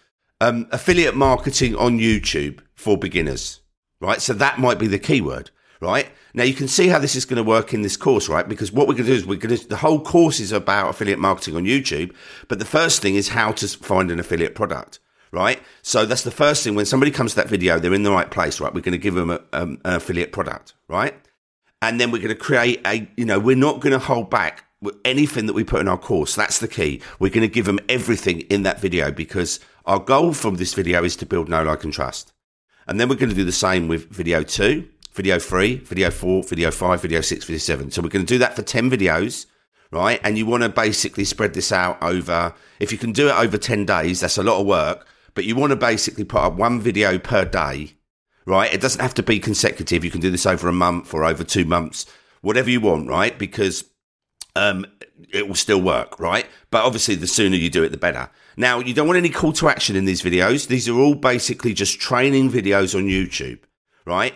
um, 0.41 0.69
affiliate 0.71 1.17
marketing 1.17 1.75
on 1.75 1.99
YouTube 1.99 2.61
for 2.75 2.97
beginners, 2.97 3.61
right? 4.01 4.21
So 4.21 4.35
that 4.35 4.61
might 4.61 4.79
be 4.79 4.87
the 4.87 4.99
keyword 5.01 5.51
right? 5.83 6.09
Now 6.33 6.45
you 6.45 6.55
can 6.55 6.69
see 6.69 6.89
how 6.89 6.99
this 6.99 7.17
is 7.17 7.25
going 7.25 7.37
to 7.37 7.43
work 7.43 7.75
in 7.75 7.83
this 7.83 7.97
course, 7.97 8.29
right? 8.29 8.49
Because 8.49 8.73
what 8.73 8.87
we're 8.87 8.95
going 8.95 9.07
to 9.07 9.11
do 9.11 9.17
is 9.17 9.27
we're 9.27 9.39
going 9.39 9.57
to, 9.57 9.69
the 9.69 9.77
whole 9.77 10.01
course 10.01 10.39
is 10.39 10.53
about 10.53 10.91
affiliate 10.91 11.19
marketing 11.19 11.57
on 11.57 11.65
YouTube. 11.65 12.15
But 12.49 12.61
the 12.61 12.65
first 12.65 13.03
thing 13.03 13.17
is 13.17 13.29
how 13.29 13.53
to 13.53 13.69
find 13.69 14.11
an 14.11 14.21
affiliate 14.21 14.55
product, 14.55 15.01
right? 15.33 15.61
So 15.83 16.07
that's 16.07 16.23
the 16.23 16.31
first 16.31 16.63
thing. 16.63 16.77
When 16.77 16.87
somebody 16.87 17.11
comes 17.11 17.33
to 17.33 17.37
that 17.37 17.49
video, 17.49 17.79
they're 17.79 17.93
in 17.93 18.05
the 18.05 18.13
right 18.13 18.31
place, 18.31 18.61
right? 18.61 18.73
We're 18.73 18.81
going 18.81 18.93
to 18.93 18.99
give 18.99 19.15
them 19.15 19.31
a, 19.31 19.41
um, 19.53 19.81
an 19.85 19.97
affiliate 19.97 20.33
product, 20.33 20.75
right? 20.89 21.15
And 21.83 22.01
then 22.01 22.13
we're 22.13 22.23
going 22.23 22.29
to 22.29 22.37
create 22.37 22.81
a, 22.87 23.11
you 23.17 23.25
know, 23.25 23.41
we're 23.41 23.57
not 23.57 23.81
going 23.81 23.93
to 23.93 23.99
hold 23.99 24.31
back 24.31 24.65
anything 25.05 25.47
that 25.47 25.53
we 25.53 25.65
put 25.65 25.81
in 25.81 25.89
our 25.89 25.99
course. 25.99 26.37
That's 26.37 26.61
the 26.61 26.69
key. 26.69 27.03
We're 27.19 27.31
going 27.31 27.47
to 27.47 27.53
give 27.53 27.67
them 27.67 27.81
everything 27.89 28.43
in 28.43 28.63
that 28.63 28.81
video 28.81 29.11
because 29.11 29.59
our 29.85 29.99
goal 29.99 30.33
from 30.33 30.57
this 30.57 30.75
video 30.75 31.03
is 31.03 31.17
to 31.17 31.27
build 31.27 31.49
know, 31.49 31.65
like, 31.65 31.83
and 31.83 31.93
trust. 31.93 32.33
And 32.87 33.01
then 33.01 33.09
we're 33.09 33.17
going 33.17 33.31
to 33.31 33.35
do 33.35 33.45
the 33.45 33.53
same 33.53 33.89
with 33.89 34.09
video 34.11 34.45
two 34.45 34.89
video 35.13 35.39
three, 35.39 35.77
video 35.77 36.11
four, 36.11 36.43
video 36.43 36.71
five, 36.71 37.03
video 37.03 37.21
six, 37.21 37.45
video 37.45 37.59
seven. 37.59 37.91
So 37.91 38.03
we're 38.03 38.09
going 38.09 38.25
to 38.25 38.35
do 38.35 38.39
that 38.39 38.57
for 38.57 38.63
10 38.63 38.91
videos, 38.91 39.47
right? 39.91 40.21
And 40.25 40.39
you 40.39 40.47
want 40.47 40.63
to 40.63 40.69
basically 40.69 41.25
spread 41.25 41.55
this 41.55 41.71
out 41.71 42.03
over, 42.03 42.55
if 42.81 42.93
you 42.93 42.99
can 42.99 43.13
do 43.13 43.29
it 43.29 43.35
over 43.35 43.59
10 43.59 43.85
days, 43.85 44.21
that's 44.21 44.39
a 44.39 44.43
lot 44.43 44.61
of 44.61 44.67
work, 44.67 45.07
but 45.35 45.45
you 45.45 45.55
want 45.55 45.71
to 45.71 45.77
basically 45.77 46.25
put 46.25 46.43
up 46.43 46.55
one 46.55 46.81
video 46.81 47.19
per 47.19 47.45
day, 47.45 47.93
right? 48.47 48.73
It 48.73 48.81
doesn't 48.81 49.01
have 49.01 49.15
to 49.15 49.23
be 49.23 49.39
consecutive. 49.39 50.05
You 50.05 50.11
can 50.11 50.21
do 50.21 50.31
this 50.31 50.47
over 50.47 50.69
a 50.69 50.73
month 50.73 51.13
or 51.13 51.25
over 51.25 51.45
two 51.45 51.65
months, 51.65 52.07
whatever 52.41 52.71
you 52.71 52.81
want, 52.81 53.09
right? 53.09 53.39
Because, 53.39 53.85
um, 54.57 54.87
it 55.33 55.47
will 55.47 55.55
still 55.55 55.81
work, 55.81 56.19
right? 56.19 56.47
But 56.71 56.85
obviously, 56.85 57.15
the 57.15 57.27
sooner 57.27 57.57
you 57.57 57.71
do 57.71 57.85
it, 57.85 57.91
the 57.91 57.97
better. 57.97 58.29
Now, 58.57 58.81
you 58.81 58.93
don't 58.93 59.07
want 59.07 59.19
any 59.19 59.31
call 59.31 59.53
to 59.55 59.69
action 59.69 59.95
in 59.95 60.05
these 60.05 60.23
videos. 60.23 60.67
These 60.67 60.89
are 60.89 60.99
all 60.99 61.15
basically 61.15 61.75
just 61.75 62.01
training 62.01 62.51
videos 62.51 62.95
on 62.95 63.07
YouTube, 63.07 63.61
right? 64.05 64.35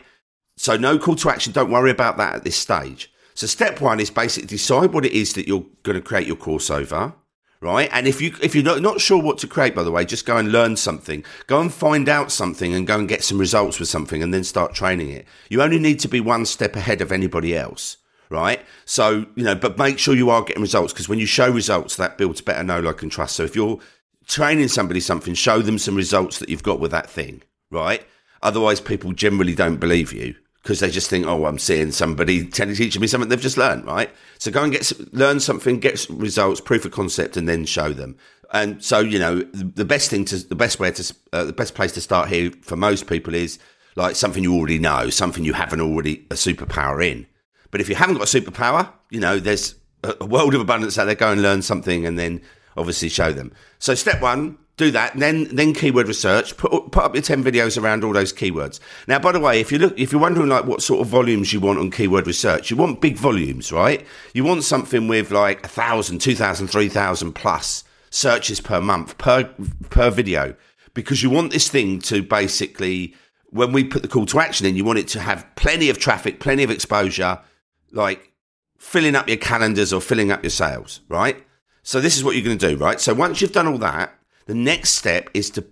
So 0.57 0.77
no 0.77 0.99
call 0.99 1.17
to 1.17 1.31
action. 1.31 1.53
Don't 1.53 1.71
worry 1.71 1.91
about 1.91 2.17
that 2.17 2.37
at 2.37 2.45
this 2.45 2.57
stage. 2.57 3.13
So 3.35 3.47
step 3.47 3.81
one 3.81 4.01
is 4.01 4.11
basically 4.11 4.47
decide 4.47 4.93
what 4.93 5.05
it 5.05 5.13
is 5.13 5.35
that 5.35 5.47
you're 5.47 5.67
going 5.83 5.97
to 5.97 6.01
create 6.01 6.27
your 6.27 6.37
course 6.37 6.71
over, 6.71 7.13
right? 7.61 7.91
And 7.93 8.09
if 8.09 8.23
you 8.23 8.35
if 8.43 8.55
you're 8.55 8.81
not, 8.81 8.99
sure 8.99 9.23
what 9.23 9.37
to 9.39 9.47
create, 9.47 9.75
by 9.75 9.83
the 9.83 9.91
way, 9.91 10.07
just 10.07 10.25
go 10.25 10.39
and 10.39 10.51
learn 10.51 10.77
something. 10.77 11.23
Go 11.47 11.61
and 11.61 11.73
find 11.73 12.09
out 12.09 12.33
something 12.33 12.73
and 12.73 12.87
go 12.87 12.99
and 12.99 13.09
get 13.09 13.23
some 13.23 13.37
results 13.37 13.79
with 13.79 13.91
something, 13.91 14.23
and 14.23 14.33
then 14.33 14.43
start 14.43 14.75
training 14.75 15.11
it. 15.11 15.27
You 15.51 15.61
only 15.61 15.79
need 15.79 16.01
to 16.01 16.09
be 16.09 16.21
one 16.21 16.47
step 16.47 16.75
ahead 16.75 17.03
of 17.03 17.13
anybody 17.13 17.55
else, 17.55 17.99
right? 18.31 18.65
So 18.87 19.27
you 19.35 19.45
know, 19.45 19.55
but 19.55 19.77
make 19.77 19.99
sure 19.99 20.15
you 20.15 20.31
are 20.31 20.43
getting 20.43 20.63
results 20.63 20.95
because 20.95 21.09
when 21.09 21.19
you 21.19 21.27
show 21.27 21.51
results, 21.51 21.97
that 21.97 22.17
builds 22.17 22.41
better 22.41 22.63
know, 22.63 22.81
like, 22.81 23.03
and 23.03 23.13
trust. 23.13 23.37
So 23.37 23.43
if 23.43 23.55
you're 23.55 23.79
training 24.27 24.69
somebody 24.69 25.01
something, 25.01 25.35
show 25.35 25.61
them 25.61 25.79
some 25.79 25.95
results 25.95 26.39
that 26.39 26.49
you've 26.49 26.63
got 26.63 26.81
with 26.81 26.93
that 26.93 27.11
thing, 27.11 27.43
right? 27.71 28.03
Otherwise, 28.43 28.81
people 28.81 29.13
generally 29.13 29.55
don't 29.55 29.77
believe 29.77 30.15
you 30.15 30.37
because 30.67 30.81
they 30.81 30.91
just 30.91 31.09
think, 31.09 31.25
oh, 31.27 31.47
I'm 31.47 31.61
seeing 31.61 31.93
somebody 31.93 32.45
teaching 32.45 33.01
me 33.01 33.07
something 33.07 33.29
they've 33.29 33.41
just 33.41 33.57
learned, 33.57 33.87
right? 33.87 34.11
So 34.39 34.51
go 34.51 34.65
and 34.65 34.73
get 34.73 34.91
learn 35.15 35.39
something, 35.39 35.79
get 35.79 36.05
results, 36.11 36.61
proof 36.61 36.85
of 36.85 36.91
concept, 36.91 37.37
and 37.37 37.49
then 37.49 37.65
show 37.67 37.93
them. 37.93 38.17
And 38.53 38.83
so, 38.83 38.99
you 38.99 39.21
know, 39.21 39.43
the 39.53 39.85
best 39.85 40.11
thing 40.11 40.25
to, 40.25 40.39
the 40.39 40.57
best 40.57 40.81
way 40.81 40.91
to, 40.91 41.15
uh, 41.33 41.45
the 41.45 41.53
best 41.53 41.77
place 41.77 41.93
to 41.93 42.01
start 42.01 42.31
here 42.31 42.51
for 42.63 42.75
most 42.75 43.07
people 43.07 43.33
is 43.33 43.61
like 43.95 44.17
something 44.17 44.43
you 44.43 44.57
already 44.57 44.81
know, 44.81 45.09
something 45.09 45.45
you 45.45 45.53
haven't 45.53 45.81
already 45.81 46.27
a 46.33 46.35
superpower 46.35 47.05
in. 47.05 47.29
But 47.71 47.81
if 47.81 47.89
you 47.89 47.95
haven't 47.95 48.17
got 48.17 48.35
a 48.35 48.41
superpower, 48.41 48.93
you 49.11 49.21
know, 49.21 49.39
there's 49.39 49.77
a 50.03 50.27
world 50.27 50.53
of 50.57 50.61
abundance 50.61 50.99
out 50.99 51.05
there. 51.05 51.15
Go 51.15 51.31
and 51.31 51.43
learn 51.43 51.63
something 51.63 52.05
and 52.05 52.19
then 52.19 52.43
obviously 52.77 53.09
show 53.09 53.33
them. 53.33 53.53
So 53.79 53.95
step 53.95 54.21
one, 54.21 54.59
do 54.77 54.91
that. 54.91 55.17
Then, 55.17 55.45
then 55.55 55.73
keyword 55.73 56.09
research. 56.09 56.57
Put, 56.57 56.93
put 56.93 57.05
up 57.05 57.15
your 57.15 57.23
10 57.23 57.43
videos 57.43 57.81
around 57.81 58.05
all 58.05 58.13
those 58.13 58.33
keywords. 58.33 58.79
Now, 59.09 59.19
by 59.19 59.33
the 59.33 59.41
way, 59.41 59.61
if 59.61 59.73
you 59.73 59.79
look, 59.79 59.99
if 59.99 60.13
you're 60.13 60.21
wondering 60.21 60.49
like 60.49 60.67
what 60.67 60.83
sort 60.83 61.01
of 61.01 61.07
volumes 61.07 61.53
you 61.53 61.61
want 61.61 61.79
on 61.79 61.91
keyword 61.91 62.27
research, 62.27 62.71
you 62.71 62.77
want 62.77 63.01
big 63.01 63.17
volumes, 63.17 63.73
right? 63.73 64.07
You 64.35 64.45
want 64.45 64.65
something 64.65 65.09
with 65.09 65.31
like 65.31 65.65
a 65.65 65.69
thousand, 65.69 66.21
two 66.21 66.35
thousand, 66.35 66.69
three 66.69 66.89
thousand 66.89 67.33
plus 67.33 67.85
searches 68.11 68.61
per 68.61 68.81
month 68.81 69.19
per, 69.19 69.45
per 69.91 70.11
video 70.11 70.55
because 70.97 71.23
you 71.23 71.29
want 71.31 71.53
this 71.53 71.69
thing 71.69 72.01
to 72.01 72.23
basically, 72.23 73.15
when 73.51 73.73
we 73.73 73.85
put 73.85 74.03
the 74.03 74.09
call 74.09 74.27
to 74.27 74.41
action 74.41 74.67
in, 74.67 74.75
you 74.75 74.85
want 74.85 74.99
it 74.99 75.07
to 75.09 75.21
have 75.21 75.47
plenty 75.55 75.91
of 75.91 75.99
traffic, 75.99 76.41
plenty 76.41 76.63
of 76.63 76.71
exposure, 76.71 77.39
like 77.93 78.33
filling 78.79 79.15
up 79.15 79.29
your 79.29 79.37
calendars 79.37 79.93
or 79.93 80.01
filling 80.01 80.33
up 80.33 80.43
your 80.43 80.51
sales, 80.51 81.01
right? 81.09 81.45
So 81.83 82.01
this 82.01 82.17
is 82.17 82.25
what 82.25 82.35
you're 82.35 82.45
going 82.45 82.59
to 82.59 82.71
do, 82.71 82.77
right? 82.77 83.01
So 83.01 83.15
once 83.15 83.41
you've 83.41 83.53
done 83.53 83.69
all 83.69 83.79
that, 83.79 84.16
the 84.47 84.55
next 84.55 84.91
step 84.91 85.29
is 85.35 85.51
to 85.51 85.65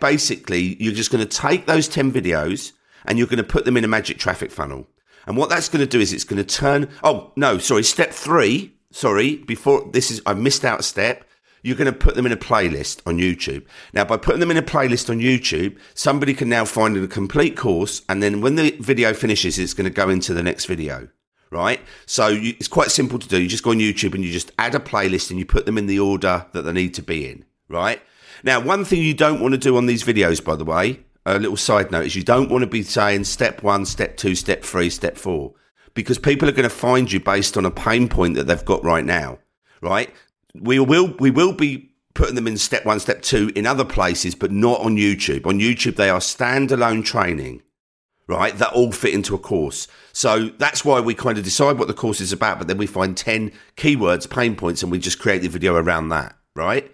basically, 0.00 0.76
you're 0.82 0.94
just 0.94 1.10
going 1.10 1.26
to 1.26 1.38
take 1.38 1.66
those 1.66 1.86
10 1.88 2.12
videos 2.12 2.72
and 3.04 3.18
you're 3.18 3.26
going 3.26 3.36
to 3.38 3.44
put 3.44 3.64
them 3.64 3.76
in 3.76 3.84
a 3.84 3.88
magic 3.88 4.18
traffic 4.18 4.50
funnel. 4.50 4.86
And 5.26 5.36
what 5.36 5.50
that's 5.50 5.68
going 5.68 5.84
to 5.84 5.90
do 5.90 6.00
is 6.00 6.12
it's 6.12 6.24
going 6.24 6.42
to 6.42 6.56
turn, 6.56 6.88
oh, 7.04 7.32
no, 7.36 7.58
sorry, 7.58 7.84
step 7.84 8.10
three, 8.12 8.74
sorry, 8.90 9.36
before 9.36 9.88
this 9.92 10.10
is, 10.10 10.20
I 10.26 10.34
missed 10.34 10.64
out 10.64 10.80
a 10.80 10.82
step. 10.82 11.24
You're 11.62 11.76
going 11.76 11.92
to 11.92 11.96
put 11.96 12.16
them 12.16 12.26
in 12.26 12.32
a 12.32 12.36
playlist 12.36 13.02
on 13.06 13.18
YouTube. 13.18 13.64
Now, 13.92 14.04
by 14.04 14.16
putting 14.16 14.40
them 14.40 14.50
in 14.50 14.56
a 14.56 14.62
playlist 14.62 15.08
on 15.10 15.20
YouTube, 15.20 15.78
somebody 15.94 16.34
can 16.34 16.48
now 16.48 16.64
find 16.64 16.96
a 16.96 17.06
complete 17.06 17.56
course. 17.56 18.02
And 18.08 18.20
then 18.20 18.40
when 18.40 18.56
the 18.56 18.72
video 18.80 19.14
finishes, 19.14 19.60
it's 19.60 19.74
going 19.74 19.88
to 19.88 19.94
go 19.94 20.08
into 20.08 20.34
the 20.34 20.42
next 20.42 20.64
video 20.64 21.08
right? 21.52 21.82
So 22.06 22.28
you, 22.28 22.54
it's 22.58 22.66
quite 22.66 22.90
simple 22.90 23.18
to 23.18 23.28
do. 23.28 23.40
You 23.40 23.46
just 23.46 23.62
go 23.62 23.72
on 23.72 23.76
YouTube 23.76 24.14
and 24.14 24.24
you 24.24 24.32
just 24.32 24.50
add 24.58 24.74
a 24.74 24.78
playlist 24.78 25.28
and 25.28 25.38
you 25.38 25.44
put 25.44 25.66
them 25.66 25.76
in 25.76 25.84
the 25.84 26.00
order 26.00 26.46
that 26.52 26.62
they 26.62 26.72
need 26.72 26.94
to 26.94 27.02
be 27.02 27.28
in, 27.28 27.44
right? 27.68 28.00
Now, 28.42 28.60
one 28.60 28.84
thing 28.84 29.02
you 29.02 29.14
don't 29.14 29.40
want 29.40 29.52
to 29.52 29.58
do 29.58 29.76
on 29.76 29.86
these 29.86 30.02
videos, 30.02 30.42
by 30.44 30.56
the 30.56 30.64
way, 30.64 31.00
a 31.24 31.38
little 31.38 31.56
side 31.56 31.90
note 31.90 32.06
is 32.06 32.16
you 32.16 32.24
don't 32.24 32.50
want 32.50 32.62
to 32.62 32.66
be 32.66 32.82
saying 32.82 33.24
step 33.24 33.62
one, 33.62 33.86
step 33.86 34.16
two, 34.16 34.34
step 34.34 34.64
three, 34.64 34.90
step 34.90 35.16
four, 35.16 35.54
because 35.94 36.18
people 36.18 36.48
are 36.48 36.52
going 36.52 36.68
to 36.68 36.74
find 36.74 37.12
you 37.12 37.20
based 37.20 37.56
on 37.56 37.64
a 37.64 37.70
pain 37.70 38.08
point 38.08 38.34
that 38.34 38.44
they've 38.44 38.64
got 38.64 38.84
right 38.84 39.04
now, 39.04 39.38
right? 39.80 40.12
We 40.54 40.78
will, 40.80 41.14
we 41.18 41.30
will 41.30 41.52
be 41.52 41.90
putting 42.14 42.34
them 42.34 42.48
in 42.48 42.58
step 42.58 42.84
one, 42.84 43.00
step 43.00 43.22
two 43.22 43.52
in 43.54 43.66
other 43.66 43.84
places, 43.84 44.34
but 44.34 44.50
not 44.50 44.80
on 44.80 44.96
YouTube. 44.96 45.46
On 45.46 45.58
YouTube, 45.58 45.96
they 45.96 46.10
are 46.10 46.20
standalone 46.20 47.04
training 47.04 47.62
right? 48.28 48.56
That 48.58 48.72
all 48.72 48.92
fit 48.92 49.14
into 49.14 49.34
a 49.34 49.38
course. 49.38 49.88
So 50.12 50.48
that's 50.58 50.84
why 50.84 51.00
we 51.00 51.14
kind 51.14 51.38
of 51.38 51.44
decide 51.44 51.78
what 51.78 51.88
the 51.88 51.94
course 51.94 52.20
is 52.20 52.32
about, 52.32 52.58
but 52.58 52.68
then 52.68 52.78
we 52.78 52.86
find 52.86 53.16
10 53.16 53.52
keywords, 53.76 54.30
pain 54.30 54.56
points, 54.56 54.82
and 54.82 54.90
we 54.90 54.98
just 54.98 55.18
create 55.18 55.42
the 55.42 55.48
video 55.48 55.74
around 55.74 56.10
that, 56.10 56.36
right? 56.54 56.90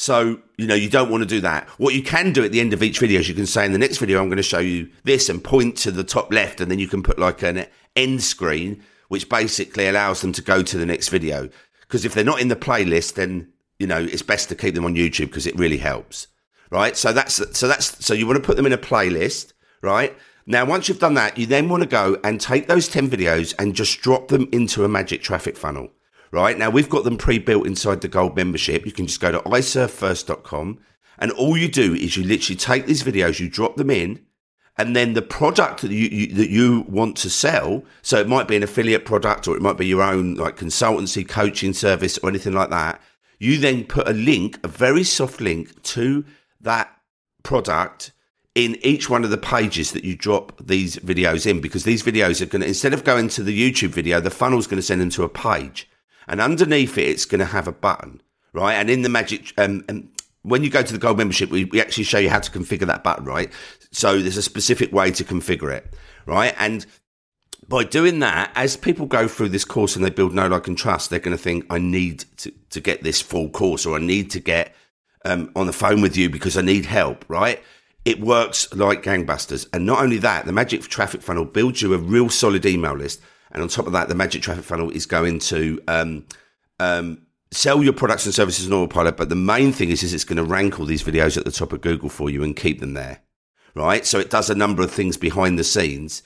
So, 0.00 0.40
you 0.56 0.68
know, 0.68 0.76
you 0.76 0.88
don't 0.88 1.10
want 1.10 1.24
to 1.24 1.28
do 1.28 1.40
that. 1.40 1.68
What 1.70 1.92
you 1.92 2.04
can 2.04 2.32
do 2.32 2.44
at 2.44 2.52
the 2.52 2.60
end 2.60 2.72
of 2.72 2.84
each 2.84 3.00
video 3.00 3.18
is 3.18 3.28
you 3.28 3.34
can 3.34 3.46
say 3.46 3.66
in 3.66 3.72
the 3.72 3.78
next 3.78 3.98
video, 3.98 4.20
I'm 4.20 4.28
going 4.28 4.36
to 4.36 4.44
show 4.44 4.60
you 4.60 4.88
this 5.02 5.28
and 5.28 5.42
point 5.42 5.76
to 5.78 5.90
the 5.90 6.04
top 6.04 6.32
left. 6.32 6.60
And 6.60 6.70
then 6.70 6.78
you 6.78 6.86
can 6.86 7.02
put 7.02 7.18
like 7.18 7.42
an 7.42 7.66
end 7.96 8.22
screen, 8.22 8.80
which 9.08 9.28
basically 9.28 9.88
allows 9.88 10.20
them 10.20 10.30
to 10.34 10.40
go 10.40 10.62
to 10.62 10.78
the 10.78 10.86
next 10.86 11.08
video. 11.08 11.48
Because 11.80 12.04
if 12.04 12.14
they're 12.14 12.22
not 12.22 12.40
in 12.40 12.46
the 12.46 12.54
playlist, 12.54 13.14
then, 13.14 13.52
you 13.80 13.88
know, 13.88 13.98
it's 13.98 14.22
best 14.22 14.48
to 14.50 14.54
keep 14.54 14.76
them 14.76 14.84
on 14.84 14.94
YouTube 14.94 15.26
because 15.26 15.48
it 15.48 15.58
really 15.58 15.78
helps. 15.78 16.28
Right. 16.70 16.96
So 16.96 17.12
that's, 17.12 17.58
so 17.58 17.66
that's, 17.66 18.06
so 18.06 18.14
you 18.14 18.28
want 18.28 18.40
to 18.40 18.46
put 18.46 18.56
them 18.56 18.66
in 18.66 18.72
a 18.72 18.78
playlist, 18.78 19.52
right? 19.82 20.16
Now, 20.46 20.64
once 20.64 20.88
you've 20.88 21.00
done 21.00 21.14
that, 21.14 21.36
you 21.36 21.46
then 21.46 21.68
want 21.68 21.82
to 21.82 21.88
go 21.88 22.20
and 22.22 22.40
take 22.40 22.68
those 22.68 22.86
10 22.86 23.10
videos 23.10 23.52
and 23.58 23.74
just 23.74 24.00
drop 24.00 24.28
them 24.28 24.48
into 24.52 24.84
a 24.84 24.88
magic 24.88 25.22
traffic 25.22 25.56
funnel, 25.56 25.90
right? 26.30 26.56
Now, 26.56 26.70
we've 26.70 26.88
got 26.88 27.04
them 27.04 27.18
pre 27.18 27.38
built 27.38 27.66
inside 27.66 28.00
the 28.00 28.08
gold 28.08 28.36
membership. 28.36 28.86
You 28.86 28.92
can 28.92 29.06
just 29.06 29.20
go 29.20 29.32
to 29.32 29.40
iservefirst.com 29.40 30.78
and 31.18 31.32
all 31.32 31.56
you 31.56 31.68
do 31.68 31.94
is 31.94 32.16
you 32.16 32.24
literally 32.24 32.56
take 32.56 32.86
these 32.86 33.02
videos, 33.02 33.40
you 33.40 33.48
drop 33.48 33.76
them 33.76 33.90
in, 33.90 34.24
and 34.76 34.94
then 34.94 35.14
the 35.14 35.22
product 35.22 35.82
that 35.82 35.90
you, 35.90 36.08
you, 36.08 36.34
that 36.34 36.50
you 36.50 36.84
want 36.88 37.16
to 37.16 37.30
sell 37.30 37.82
so 38.02 38.18
it 38.20 38.28
might 38.28 38.46
be 38.46 38.56
an 38.56 38.62
affiliate 38.62 39.04
product 39.04 39.48
or 39.48 39.56
it 39.56 39.62
might 39.62 39.76
be 39.76 39.86
your 39.86 40.02
own 40.02 40.34
like 40.34 40.56
consultancy 40.56 41.28
coaching 41.28 41.72
service 41.72 42.16
or 42.18 42.28
anything 42.28 42.52
like 42.52 42.70
that 42.70 43.00
you 43.40 43.58
then 43.58 43.84
put 43.84 44.08
a 44.08 44.12
link 44.12 44.58
a 44.62 44.68
very 44.68 45.02
soft 45.02 45.40
link 45.40 45.82
to 45.82 46.24
that 46.60 46.96
product 47.42 48.12
in 48.54 48.76
each 48.82 49.08
one 49.08 49.22
of 49.22 49.30
the 49.30 49.38
pages 49.38 49.92
that 49.92 50.04
you 50.04 50.16
drop 50.16 50.52
these 50.64 50.96
videos 50.96 51.48
in 51.48 51.60
because 51.60 51.84
these 51.84 52.02
videos 52.02 52.40
are 52.40 52.46
going 52.46 52.60
to, 52.60 52.66
instead 52.66 52.92
of 52.92 53.04
going 53.04 53.28
to 53.28 53.42
the 53.42 53.56
YouTube 53.56 53.90
video, 53.90 54.20
the 54.20 54.30
funnel's 54.30 54.66
going 54.66 54.78
to 54.78 54.82
send 54.82 55.00
them 55.00 55.10
to 55.10 55.22
a 55.22 55.28
page. 55.28 55.88
And 56.28 56.40
underneath 56.40 56.98
it, 56.98 57.08
it's 57.08 57.24
going 57.24 57.40
to 57.40 57.46
have 57.46 57.68
a 57.68 57.72
button, 57.72 58.20
right? 58.52 58.74
And 58.74 58.90
in 58.90 59.02
the 59.02 59.08
magic, 59.08 59.52
um, 59.58 59.84
and 59.88 60.10
when 60.42 60.62
you 60.62 60.70
go 60.70 60.82
to 60.82 60.92
the 60.92 60.98
gold 60.98 61.18
membership, 61.18 61.50
we, 61.50 61.64
we 61.66 61.80
actually 61.80 62.04
show 62.04 62.18
you 62.18 62.30
how 62.30 62.40
to 62.40 62.50
configure 62.50 62.86
that 62.86 63.04
button, 63.04 63.24
right? 63.24 63.52
So 63.90 64.18
there's 64.18 64.36
a 64.36 64.42
specific 64.42 64.92
way 64.92 65.10
to 65.12 65.24
configure 65.24 65.72
it, 65.72 65.94
right? 66.26 66.54
And 66.58 66.86
by 67.68 67.84
doing 67.84 68.20
that, 68.20 68.52
as 68.54 68.76
people 68.76 69.06
go 69.06 69.28
through 69.28 69.50
this 69.50 69.64
course 69.64 69.96
and 69.96 70.04
they 70.04 70.10
build 70.10 70.34
know, 70.34 70.46
like, 70.46 70.68
and 70.68 70.78
trust, 70.78 71.10
they're 71.10 71.18
going 71.18 71.36
to 71.36 71.42
think, 71.42 71.66
I 71.70 71.78
need 71.78 72.24
to, 72.38 72.52
to 72.70 72.80
get 72.80 73.02
this 73.02 73.20
full 73.20 73.50
course 73.50 73.84
or 73.84 73.96
I 73.96 74.00
need 74.00 74.30
to 74.30 74.40
get 74.40 74.74
um, 75.24 75.50
on 75.56 75.66
the 75.66 75.72
phone 75.72 76.00
with 76.00 76.16
you 76.16 76.30
because 76.30 76.56
I 76.56 76.62
need 76.62 76.86
help, 76.86 77.24
right? 77.28 77.62
it 78.08 78.20
works 78.20 78.72
like 78.72 79.02
gangbusters. 79.02 79.68
And 79.70 79.84
not 79.84 80.02
only 80.02 80.16
that, 80.16 80.46
the 80.46 80.52
Magic 80.52 80.80
Traffic 80.82 81.20
Funnel 81.20 81.44
builds 81.44 81.82
you 81.82 81.92
a 81.92 81.98
real 81.98 82.30
solid 82.30 82.64
email 82.64 82.94
list. 82.94 83.20
And 83.50 83.62
on 83.62 83.68
top 83.68 83.86
of 83.86 83.92
that, 83.92 84.08
the 84.08 84.14
Magic 84.14 84.42
Traffic 84.42 84.64
Funnel 84.64 84.90
is 84.90 85.06
going 85.06 85.38
to 85.40 85.80
um, 85.88 86.26
um, 86.78 87.26
sell 87.50 87.82
your 87.82 87.92
products 87.92 88.26
and 88.26 88.34
services 88.34 88.66
on 88.66 88.72
autopilot. 88.72 89.16
But 89.16 89.28
the 89.28 89.36
main 89.36 89.72
thing 89.72 89.90
is, 89.90 90.02
is 90.02 90.12
it's 90.12 90.24
going 90.24 90.36
to 90.36 90.44
rank 90.44 90.78
all 90.78 90.86
these 90.86 91.02
videos 91.02 91.36
at 91.36 91.44
the 91.44 91.50
top 91.50 91.72
of 91.72 91.80
Google 91.80 92.08
for 92.08 92.30
you 92.30 92.42
and 92.42 92.56
keep 92.56 92.80
them 92.80 92.94
there, 92.94 93.20
right? 93.74 94.04
So 94.04 94.18
it 94.18 94.30
does 94.30 94.50
a 94.50 94.54
number 94.54 94.82
of 94.82 94.90
things 94.90 95.16
behind 95.16 95.58
the 95.58 95.64
scenes 95.64 96.22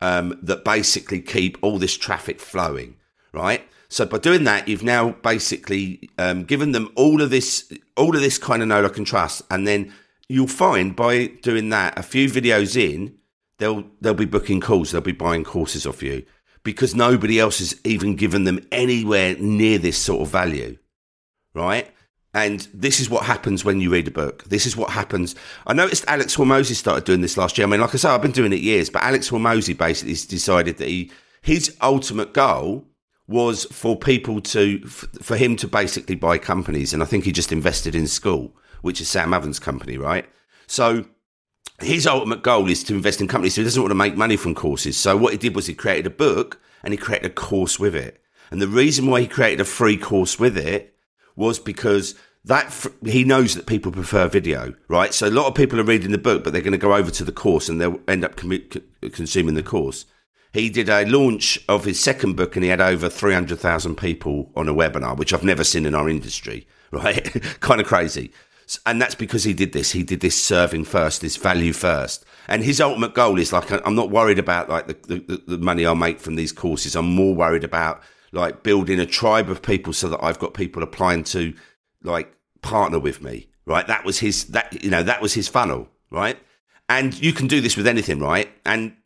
um, 0.00 0.38
that 0.42 0.64
basically 0.64 1.20
keep 1.20 1.58
all 1.62 1.78
this 1.78 1.96
traffic 1.96 2.40
flowing, 2.40 2.96
right? 3.32 3.62
So 3.88 4.04
by 4.04 4.18
doing 4.18 4.44
that, 4.44 4.66
you've 4.66 4.82
now 4.82 5.10
basically 5.10 6.08
um, 6.18 6.44
given 6.44 6.72
them 6.72 6.90
all 6.96 7.22
of 7.22 7.30
this, 7.30 7.72
all 7.96 8.16
of 8.16 8.22
this 8.22 8.38
kind 8.38 8.60
of 8.60 8.68
know, 8.68 8.80
like, 8.80 8.96
and 8.96 9.06
trust, 9.06 9.42
and 9.50 9.68
then 9.68 9.92
you'll 10.28 10.48
find 10.48 10.96
by 10.96 11.26
doing 11.26 11.68
that, 11.68 11.96
a 11.96 12.02
few 12.02 12.28
videos 12.28 12.76
in, 12.76 13.16
they'll 13.58 13.84
they'll 14.00 14.14
be 14.14 14.24
booking 14.24 14.60
calls, 14.60 14.90
they'll 14.90 15.00
be 15.00 15.12
buying 15.12 15.44
courses 15.44 15.86
off 15.86 16.02
you 16.02 16.24
because 16.64 16.94
nobody 16.94 17.38
else 17.38 17.60
has 17.60 17.78
even 17.84 18.16
given 18.16 18.44
them 18.44 18.66
anywhere 18.72 19.36
near 19.38 19.78
this 19.78 19.98
sort 19.98 20.22
of 20.22 20.28
value, 20.28 20.76
right? 21.54 21.88
And 22.32 22.66
this 22.74 22.98
is 22.98 23.08
what 23.08 23.26
happens 23.26 23.64
when 23.64 23.80
you 23.80 23.90
read 23.90 24.08
a 24.08 24.10
book. 24.10 24.42
This 24.44 24.66
is 24.66 24.76
what 24.76 24.90
happens. 24.90 25.36
I 25.68 25.72
noticed 25.72 26.04
Alex 26.08 26.34
Hormozi 26.34 26.74
started 26.74 27.04
doing 27.04 27.20
this 27.20 27.36
last 27.36 27.56
year. 27.56 27.66
I 27.66 27.70
mean, 27.70 27.80
like 27.80 27.94
I 27.94 27.98
say, 27.98 28.08
I've 28.08 28.22
been 28.22 28.32
doing 28.32 28.52
it 28.52 28.60
years, 28.60 28.90
but 28.90 29.02
Alex 29.02 29.30
Hormozi 29.30 29.78
basically 29.78 30.14
decided 30.14 30.78
that 30.78 30.88
he 30.88 31.12
his 31.42 31.76
ultimate 31.80 32.32
goal 32.32 32.86
was 33.28 33.66
for 33.66 33.96
people 33.96 34.40
to 34.40 34.80
for 34.86 35.36
him 35.36 35.54
to 35.56 35.68
basically 35.68 36.16
buy 36.16 36.38
companies, 36.38 36.92
and 36.92 37.02
I 37.02 37.06
think 37.06 37.24
he 37.24 37.30
just 37.30 37.52
invested 37.52 37.94
in 37.94 38.04
Skool, 38.04 38.50
which 38.82 39.00
is 39.00 39.08
Sam 39.08 39.32
Ovens' 39.32 39.60
company, 39.60 39.96
right? 39.96 40.26
So 40.66 41.04
his 41.80 42.06
ultimate 42.06 42.42
goal 42.42 42.68
is 42.68 42.84
to 42.84 42.94
invest 42.94 43.20
in 43.20 43.28
companies. 43.28 43.54
So 43.54 43.60
he 43.60 43.64
doesn't 43.64 43.82
want 43.82 43.90
to 43.90 43.96
make 43.96 44.16
money 44.16 44.36
from 44.36 44.54
courses. 44.54 44.96
So 44.96 45.16
what 45.16 45.32
he 45.32 45.38
did 45.38 45.54
was 45.54 45.66
he 45.66 45.74
created 45.74 46.06
a 46.06 46.10
book 46.10 46.60
and 46.82 46.92
he 46.92 46.98
created 46.98 47.30
a 47.30 47.34
course 47.34 47.78
with 47.78 47.94
it. 47.94 48.20
And 48.50 48.60
the 48.60 48.68
reason 48.68 49.06
why 49.06 49.22
he 49.22 49.26
created 49.26 49.60
a 49.60 49.64
free 49.64 49.96
course 49.96 50.38
with 50.38 50.56
it 50.56 50.94
was 51.34 51.58
because 51.58 52.14
that 52.44 52.86
he 53.04 53.24
knows 53.24 53.54
that 53.54 53.66
people 53.66 53.90
prefer 53.90 54.28
video, 54.28 54.74
right? 54.88 55.14
So 55.14 55.28
a 55.28 55.30
lot 55.30 55.46
of 55.46 55.54
people 55.54 55.80
are 55.80 55.84
reading 55.84 56.12
the 56.12 56.18
book, 56.18 56.44
but 56.44 56.52
they're 56.52 56.62
going 56.62 56.72
to 56.72 56.78
go 56.78 56.94
over 56.94 57.10
to 57.10 57.24
the 57.24 57.32
course 57.32 57.68
and 57.68 57.80
they'll 57.80 58.00
end 58.06 58.24
up 58.24 58.36
consuming 58.36 59.54
the 59.54 59.62
course. 59.62 60.04
He 60.52 60.70
did 60.70 60.88
a 60.88 61.06
launch 61.06 61.58
of 61.68 61.84
his 61.84 61.98
second 61.98 62.36
book 62.36 62.54
and 62.54 62.62
he 62.62 62.70
had 62.70 62.80
over 62.80 63.08
300,000 63.08 63.96
people 63.96 64.52
on 64.54 64.68
a 64.68 64.74
webinar, 64.74 65.16
which 65.16 65.32
I've 65.32 65.42
never 65.42 65.64
seen 65.64 65.86
in 65.86 65.94
our 65.94 66.08
industry, 66.08 66.68
right? 66.92 67.24
kind 67.60 67.80
of 67.80 67.86
crazy. 67.86 68.30
And 68.86 69.00
that's 69.00 69.14
because 69.14 69.44
he 69.44 69.52
did 69.52 69.72
this. 69.72 69.92
He 69.92 70.02
did 70.02 70.20
this 70.20 70.42
serving 70.42 70.84
first, 70.84 71.20
this 71.20 71.36
value 71.36 71.72
first. 71.72 72.24
And 72.48 72.62
his 72.62 72.80
ultimate 72.80 73.14
goal 73.14 73.38
is 73.38 73.52
like, 73.52 73.70
I'm 73.86 73.94
not 73.94 74.10
worried 74.10 74.38
about 74.38 74.68
like 74.68 74.86
the, 74.86 74.94
the, 75.16 75.42
the 75.46 75.58
money 75.58 75.84
I'll 75.86 75.94
make 75.94 76.20
from 76.20 76.36
these 76.36 76.52
courses. 76.52 76.96
I'm 76.96 77.14
more 77.14 77.34
worried 77.34 77.64
about 77.64 78.02
like 78.32 78.62
building 78.62 78.98
a 79.00 79.06
tribe 79.06 79.48
of 79.48 79.62
people 79.62 79.92
so 79.92 80.08
that 80.08 80.22
I've 80.22 80.38
got 80.38 80.54
people 80.54 80.82
applying 80.82 81.24
to 81.24 81.54
like 82.02 82.34
partner 82.62 82.98
with 82.98 83.22
me. 83.22 83.48
right? 83.66 83.86
That 83.86 84.04
was 84.04 84.18
his 84.18 84.44
that 84.46 84.82
you 84.82 84.90
know 84.90 85.02
that 85.02 85.22
was 85.22 85.34
his 85.34 85.48
funnel, 85.48 85.88
right? 86.10 86.38
And 86.88 87.18
you 87.18 87.32
can 87.32 87.46
do 87.46 87.60
this 87.60 87.76
with 87.76 87.86
anything, 87.86 88.20
right? 88.20 88.50
And 88.64 88.96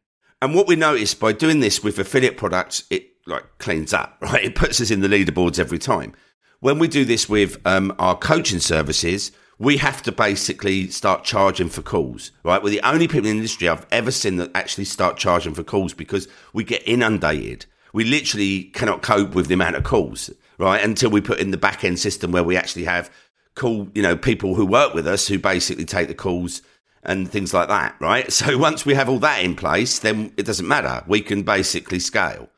and 0.43 0.55
what 0.55 0.67
we 0.67 0.77
noticed 0.77 1.21
by 1.21 1.33
doing 1.33 1.61
this 1.61 1.83
with 1.83 1.99
affiliate 1.99 2.37
products, 2.37 2.85
it 2.91 3.11
like 3.27 3.45
cleans 3.59 3.93
up, 3.93 4.17
right? 4.23 4.45
It 4.45 4.55
puts 4.55 4.81
us 4.81 4.91
in 4.91 5.01
the 5.01 5.09
leaderboards 5.09 5.59
every 5.59 5.79
time. 5.79 6.15
When 6.61 6.79
we 6.79 6.89
do 6.89 7.05
this 7.05 7.29
with 7.29 7.61
um, 7.65 7.95
our 8.01 8.17
coaching 8.17 8.59
services, 8.59 9.31
we 9.59 9.77
have 9.79 10.03
to 10.03 10.13
basically 10.13 10.89
start 10.89 11.25
charging 11.25 11.69
for 11.69 11.83
calls, 11.83 12.31
right? 12.45 12.63
We're 12.63 12.71
the 12.71 12.83
only 12.83 13.09
people 13.09 13.19
in 13.19 13.25
the 13.25 13.31
industry 13.31 13.69
I've 13.69 13.87
ever 13.91 14.11
seen 14.11 14.37
that 14.37 14.51
actually 14.55 14.85
start 14.85 15.17
charging 15.17 15.55
for 15.55 15.65
calls 15.65 15.93
because 15.93 16.29
we 16.53 16.63
get 16.63 16.83
inundated. 16.87 17.67
We 17.93 18.05
literally 18.05 18.65
cannot 18.65 19.03
cope 19.03 19.35
with 19.35 19.49
the 19.49 19.55
amount 19.55 19.77
of 19.77 19.83
calls, 19.83 20.31
right? 20.59 20.83
Until 20.83 21.11
we 21.11 21.21
put 21.21 21.41
in 21.41 21.51
the 21.51 21.57
back 21.57 21.83
end 21.83 21.99
system 21.99 22.31
where 22.31 22.45
we 22.45 22.57
actually 22.57 22.85
have 22.85 23.11
call, 23.57 23.89
you 23.95 24.03
know, 24.03 24.17
people 24.17 24.55
who 24.55 24.65
work 24.65 24.95
with 24.95 25.07
us 25.07 25.27
who 25.27 25.39
basically 25.39 25.85
take 25.85 26.07
the 26.07 26.15
calls 26.15 26.63
and 27.03 27.29
things 27.29 27.53
like 27.53 27.69
that, 27.69 27.97
right? 28.01 28.31
So 28.39 28.57
once 28.57 28.87
we 28.87 28.95
have 28.95 29.09
all 29.09 29.19
that 29.21 29.43
in 29.43 29.57
place, 29.57 29.99
then 29.99 30.33
it 30.37 30.47
doesn't 30.47 30.69
matter. 30.69 31.03
We 31.09 31.21
can 31.21 31.43
basically 31.43 31.99
scale. 31.99 32.49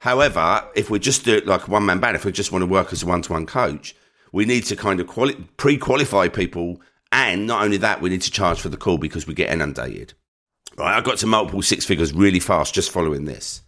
However, 0.00 0.66
if 0.74 0.88
we 0.88 0.98
just 0.98 1.24
do 1.24 1.36
it 1.36 1.46
like 1.46 1.68
one 1.68 1.84
man 1.84 2.00
band, 2.00 2.16
if 2.16 2.24
we 2.24 2.32
just 2.32 2.52
want 2.52 2.62
to 2.62 2.66
work 2.66 2.92
as 2.92 3.02
a 3.02 3.06
one 3.06 3.22
to 3.22 3.32
one 3.32 3.44
coach, 3.44 3.94
we 4.32 4.44
need 4.44 4.64
to 4.64 4.76
kind 4.76 5.00
of 5.00 5.06
quali- 5.06 5.48
pre 5.56 5.78
qualify 5.78 6.28
people. 6.28 6.80
And 7.12 7.46
not 7.46 7.62
only 7.62 7.76
that, 7.78 8.00
we 8.00 8.10
need 8.10 8.22
to 8.22 8.30
charge 8.30 8.60
for 8.60 8.68
the 8.68 8.76
call 8.76 8.98
because 8.98 9.26
we 9.26 9.34
get 9.34 9.50
inundated. 9.50 10.14
Right. 10.76 10.96
I 10.96 11.00
got 11.00 11.18
to 11.18 11.26
multiple 11.26 11.62
six 11.62 11.84
figures 11.84 12.12
really 12.12 12.40
fast 12.40 12.74
just 12.74 12.90
following 12.90 13.24
this. 13.24 13.62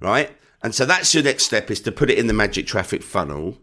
Right. 0.00 0.30
And 0.62 0.74
so 0.74 0.84
that's 0.84 1.14
your 1.14 1.22
next 1.22 1.44
step 1.44 1.70
is 1.70 1.80
to 1.82 1.92
put 1.92 2.10
it 2.10 2.18
in 2.18 2.26
the 2.26 2.32
magic 2.32 2.66
traffic 2.66 3.02
funnel 3.02 3.56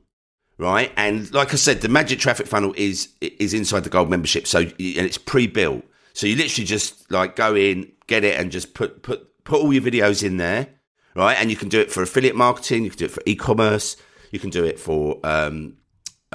right? 0.58 0.92
And 0.98 1.32
like 1.34 1.54
I 1.54 1.58
said, 1.58 1.82
the 1.82 1.90
Magic 1.90 2.20
Traffic 2.20 2.48
Funnel 2.48 2.74
is 2.78 3.10
is 3.22 3.54
inside 3.54 3.84
the 3.84 3.90
Gold 3.90 4.10
membership, 4.10 4.48
so 4.48 4.60
and 4.60 4.74
it's 4.80 5.18
pre-built. 5.18 5.84
So 6.14 6.28
you 6.28 6.36
literally 6.36 6.66
just 6.66 7.12
like 7.12 7.36
go 7.36 7.56
in, 7.56 7.92
get 8.08 8.24
it, 8.24 8.40
and 8.40 8.52
just 8.52 8.74
put 8.74 9.04
put 9.04 9.44
put 9.44 9.62
all 9.62 9.74
your 9.74 9.84
videos 9.84 10.24
in 10.24 10.38
there, 10.38 10.68
right? 11.16 11.38
And 11.40 11.50
you 11.50 11.58
can 11.58 11.70
do 11.70 11.80
it 11.80 11.92
for 11.92 12.02
affiliate 12.02 12.36
marketing, 12.36 12.84
you 12.84 12.90
can 12.90 13.00
do 13.00 13.06
it 13.06 13.12
for 13.12 13.22
e-commerce, 13.26 13.98
you 14.32 14.40
can 14.40 14.50
do 14.50 14.64
it 14.64 14.80
for 14.80 15.20
um, 15.24 15.78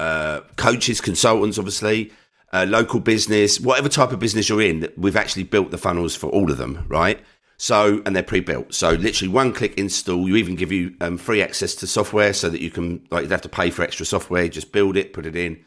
uh, 0.01 0.41
coaches, 0.55 0.99
consultants, 0.99 1.57
obviously. 1.59 2.11
Uh, 2.53 2.65
local 2.67 2.99
business, 2.99 3.61
whatever 3.61 3.87
type 3.87 4.11
of 4.11 4.19
business 4.19 4.49
you're 4.49 4.61
in, 4.61 4.91
we've 4.97 5.15
actually 5.15 5.43
built 5.43 5.71
the 5.71 5.77
funnels 5.77 6.15
for 6.15 6.29
all 6.31 6.51
of 6.51 6.57
them, 6.57 6.83
right? 6.89 7.19
So, 7.57 8.01
and 8.05 8.15
they're 8.15 8.23
pre-built. 8.23 8.73
So 8.73 8.89
literally 8.91 9.31
one 9.31 9.53
click 9.53 9.77
install. 9.77 10.27
You 10.27 10.35
even 10.35 10.55
give 10.55 10.71
you 10.71 10.95
um, 10.99 11.17
free 11.17 11.41
access 11.41 11.75
to 11.75 11.87
software 11.87 12.33
so 12.33 12.49
that 12.49 12.59
you 12.59 12.71
can, 12.71 13.07
like, 13.11 13.21
you 13.21 13.29
don't 13.29 13.37
have 13.39 13.41
to 13.41 13.49
pay 13.49 13.69
for 13.69 13.83
extra 13.83 14.05
software. 14.05 14.49
Just 14.49 14.71
build 14.71 14.97
it, 14.97 15.13
put 15.13 15.25
it 15.25 15.35
in, 15.35 15.63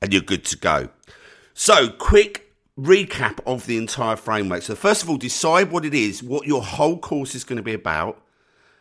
and 0.00 0.12
you're 0.12 0.22
good 0.22 0.44
to 0.46 0.56
go. 0.56 0.88
So 1.52 1.90
quick 1.90 2.50
recap 2.78 3.38
of 3.46 3.66
the 3.66 3.76
entire 3.76 4.16
framework. 4.16 4.62
So 4.62 4.74
first 4.74 5.02
of 5.02 5.10
all, 5.10 5.18
decide 5.18 5.70
what 5.70 5.84
it 5.84 5.94
is, 5.94 6.22
what 6.22 6.46
your 6.46 6.62
whole 6.62 6.98
course 6.98 7.34
is 7.34 7.44
going 7.44 7.58
to 7.58 7.62
be 7.62 7.74
about 7.74 8.24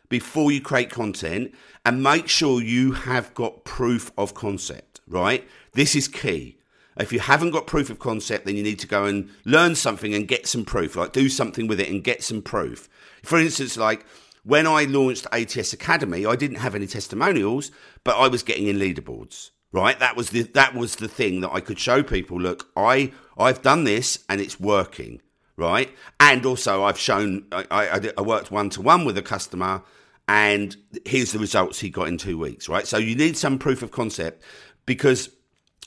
before 0.09 0.51
you 0.51 0.59
create 0.59 0.89
content 0.89 1.53
and 1.85 2.03
make 2.03 2.27
sure 2.27 2.61
you 2.61 2.91
have 2.91 3.33
got 3.33 3.63
proof 3.63 4.11
of 4.17 4.33
concept, 4.33 4.99
right? 5.07 5.47
This 5.73 5.95
is 5.95 6.07
key. 6.07 6.57
If 6.97 7.13
you 7.13 7.19
haven't 7.19 7.51
got 7.51 7.65
proof 7.65 7.89
of 7.89 7.99
concept, 7.99 8.45
then 8.45 8.57
you 8.57 8.63
need 8.63 8.79
to 8.79 8.87
go 8.87 9.05
and 9.05 9.29
learn 9.45 9.75
something 9.75 10.13
and 10.13 10.27
get 10.27 10.47
some 10.47 10.65
proof, 10.65 10.95
like 10.95 11.13
do 11.13 11.29
something 11.29 11.67
with 11.67 11.79
it 11.79 11.89
and 11.89 12.03
get 12.03 12.23
some 12.23 12.41
proof. 12.41 12.89
For 13.23 13.39
instance, 13.39 13.77
like 13.77 14.05
when 14.43 14.67
I 14.67 14.83
launched 14.83 15.25
ATS 15.31 15.71
Academy, 15.71 16.25
I 16.25 16.35
didn't 16.35 16.57
have 16.57 16.75
any 16.75 16.87
testimonials, 16.87 17.71
but 18.03 18.17
I 18.17 18.27
was 18.27 18.43
getting 18.43 18.67
in 18.67 18.77
leaderboards. 18.77 19.51
Right, 19.71 19.99
that 19.99 20.15
was 20.15 20.31
the 20.31 20.41
that 20.41 20.73
was 20.73 20.95
the 20.95 21.07
thing 21.07 21.41
that 21.41 21.51
I 21.53 21.59
could 21.59 21.77
show 21.77 22.01
people. 22.01 22.41
Look, 22.41 22.71
I 22.75 23.11
I've 23.37 23.61
done 23.61 23.83
this 23.83 24.25
and 24.27 24.41
it's 24.41 24.59
working. 24.59 25.21
Right, 25.55 25.93
and 26.19 26.43
also 26.45 26.83
I've 26.83 26.97
shown 26.97 27.45
I, 27.51 27.65
I, 27.69 28.11
I 28.17 28.21
worked 28.21 28.49
one 28.49 28.71
to 28.71 28.81
one 28.81 29.05
with 29.05 29.15
a 29.17 29.21
customer, 29.21 29.83
and 30.29 30.77
here's 31.05 31.31
the 31.31 31.39
results 31.39 31.79
he 31.79 31.89
got 31.89 32.07
in 32.07 32.19
two 32.19 32.37
weeks. 32.37 32.69
Right, 32.69 32.85
so 32.85 32.97
you 32.97 33.15
need 33.15 33.35
some 33.35 33.57
proof 33.57 33.81
of 33.81 33.89
concept 33.89 34.43
because 34.85 35.29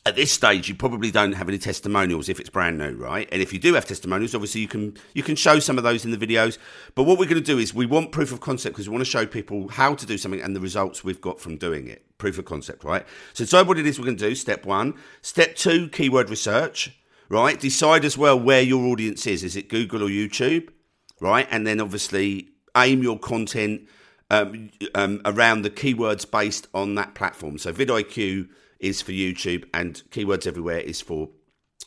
at 0.05 0.17
this 0.17 0.33
stage 0.33 0.69
you 0.69 0.75
probably 0.75 1.13
don't 1.13 1.35
have 1.35 1.49
any 1.49 1.59
testimonials 1.59 2.29
if 2.29 2.41
it's 2.41 2.51
brand 2.51 2.77
new 2.77 2.91
right? 2.97 3.29
And 3.31 3.41
if 3.41 3.53
you 3.53 3.61
do 3.61 3.75
have 3.75 3.87
testimonials 3.87 4.35
obviously 4.35 4.61
you 4.61 4.67
can 4.67 4.97
you 5.15 5.23
can 5.23 5.37
show 5.37 5.61
some 5.61 5.79
of 5.79 5.85
those 5.85 6.05
in 6.05 6.11
the 6.11 6.17
videos. 6.17 6.59
But 6.97 7.05
what 7.05 7.21
we're 7.21 7.27
going 7.27 7.41
to 7.41 7.41
do 7.41 7.59
is 7.59 7.73
we 7.73 7.87
want 7.87 8.11
proof 8.11 8.33
of 8.33 8.41
concept 8.41 8.75
because 8.75 8.89
we 8.89 8.93
want 8.93 9.05
to 9.05 9.11
show 9.11 9.25
people 9.25 9.69
how 9.69 9.95
to 9.95 10.05
do 10.05 10.19
something 10.19 10.43
and 10.43 10.57
the 10.57 10.61
results 10.61 11.05
we've 11.05 11.21
got 11.21 11.39
from 11.39 11.57
doing 11.57 11.87
it. 11.87 12.05
Proof 12.19 12.37
of 12.37 12.45
concept 12.45 12.83
right? 12.83 13.07
So 13.35 13.45
decide 13.45 13.69
what 13.69 13.79
it 13.79 13.87
is 13.87 14.01
we're 14.01 14.07
going 14.07 14.17
to 14.17 14.29
do 14.29 14.35
step 14.35 14.67
one. 14.67 14.95
Step 15.21 15.55
two 15.55 15.89
keyword 15.89 16.29
research 16.29 16.99
right? 17.29 17.61
Decide 17.61 18.05
as 18.05 18.19
well 18.19 18.41
where 18.41 18.61
your 18.63 18.85
audience 18.87 19.25
is. 19.25 19.45
Is 19.45 19.55
it 19.55 19.69
google 19.69 20.03
or 20.03 20.09
youtube 20.09 20.71
right? 21.21 21.47
And 21.49 21.65
then 21.65 21.81
obviously 21.81 22.49
aim 22.77 23.05
your 23.05 23.21
content 23.21 23.83
um, 24.33 24.71
um, 24.95 25.21
around 25.25 25.63
the 25.63 25.71
keywords 25.71 26.29
based 26.29 26.67
on 26.75 26.97
that 26.97 27.15
platform 27.15 27.59
so 27.59 27.73
vidiq 27.73 28.49
is 28.83 29.01
for 29.01 29.13
YouTube 29.13 29.65
and 29.73 30.03
Keywords 30.11 30.47
Everywhere 30.47 30.81
is 30.81 31.01
for 31.01 31.31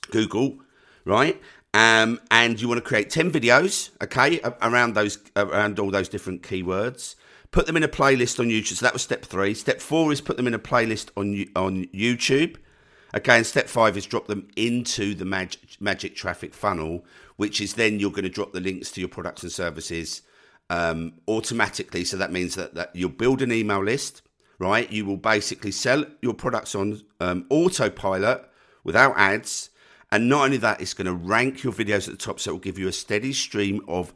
Google, 0.10 0.58
right? 1.04 1.40
Um, 1.74 2.22
and 2.32 2.60
you 2.60 2.70
want 2.70 2.78
to 2.78 2.88
create 2.88 3.10
10 3.10 3.32
videos, 3.32 3.92
okay, 4.02 4.40
around 4.62 4.96
those, 4.96 5.20
around 5.36 5.78
all 5.78 5.92
those 5.92 6.10
different 6.10 6.42
keywords. 6.42 7.16
Put 7.52 7.68
them 7.68 7.78
in 7.78 7.84
a 7.84 7.90
playlist 7.90 8.40
on 8.40 8.48
YouTube. 8.48 8.78
So 8.78 8.86
that 8.86 8.94
was 8.94 9.02
step 9.02 9.24
three. 9.24 9.54
Step 9.54 9.82
four 9.82 10.12
is 10.12 10.22
put 10.22 10.38
them 10.38 10.48
in 10.48 10.54
a 10.54 10.60
playlist 10.60 11.10
on, 11.16 11.46
on 11.56 11.86
YouTube. 11.88 12.56
Okay, 13.16 13.38
and 13.38 13.46
step 13.46 13.68
five 13.68 13.96
is 13.96 14.06
drop 14.06 14.28
them 14.28 14.48
into 14.56 15.14
the 15.14 15.26
magic, 15.26 15.78
magic 15.80 16.16
traffic 16.16 16.54
funnel, 16.54 17.06
which 17.36 17.62
is 17.62 17.74
then 17.74 18.00
you're 18.00 18.10
going 18.10 18.24
to 18.24 18.30
drop 18.30 18.52
the 18.54 18.60
links 18.60 18.92
to 18.92 19.02
your 19.02 19.10
products 19.10 19.44
and 19.44 19.52
services 19.52 20.22
um, 20.70 21.14
automatically. 21.28 22.04
So 22.06 22.18
that 22.18 22.32
means 22.32 22.56
that, 22.56 22.76
that 22.76 22.96
you'll 22.96 23.10
build 23.10 23.42
an 23.42 23.52
email 23.52 23.84
list 23.84 24.22
right? 24.60 24.92
You 24.92 25.06
will 25.06 25.18
basically 25.18 25.72
sell 25.72 26.06
your 26.22 26.34
products 26.34 26.76
on 26.76 27.02
um, 27.20 27.46
autopilot 27.50 28.44
without 28.84 29.14
ads. 29.18 29.70
And 30.12 30.30
not 30.30 30.46
only 30.46 30.58
that, 30.58 30.82
it's 30.82 30.94
going 30.94 31.08
to 31.08 31.14
rank 31.14 31.64
your 31.64 31.74
videos 31.74 32.08
at 32.08 32.14
the 32.14 32.18
top, 32.18 32.40
so 32.40 32.52
it 32.52 32.54
will 32.54 32.60
give 32.60 32.80
you 32.80 32.88
a 32.88 32.94
steady 32.94 33.34
stream 33.34 33.84
of 33.88 34.14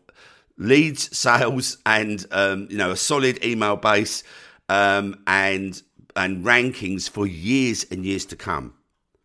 leads, 0.58 1.16
sales, 1.18 1.78
and 1.86 2.26
um, 2.32 2.68
you 2.70 2.78
know 2.78 2.92
a 2.92 2.98
solid 2.98 3.44
email 3.44 3.76
base 3.76 4.24
um, 4.70 5.22
and 5.28 5.82
and 6.16 6.46
rankings 6.46 7.10
for 7.10 7.26
years 7.28 7.86
and 7.92 8.06
years 8.06 8.26
to 8.28 8.36
come. 8.36 8.74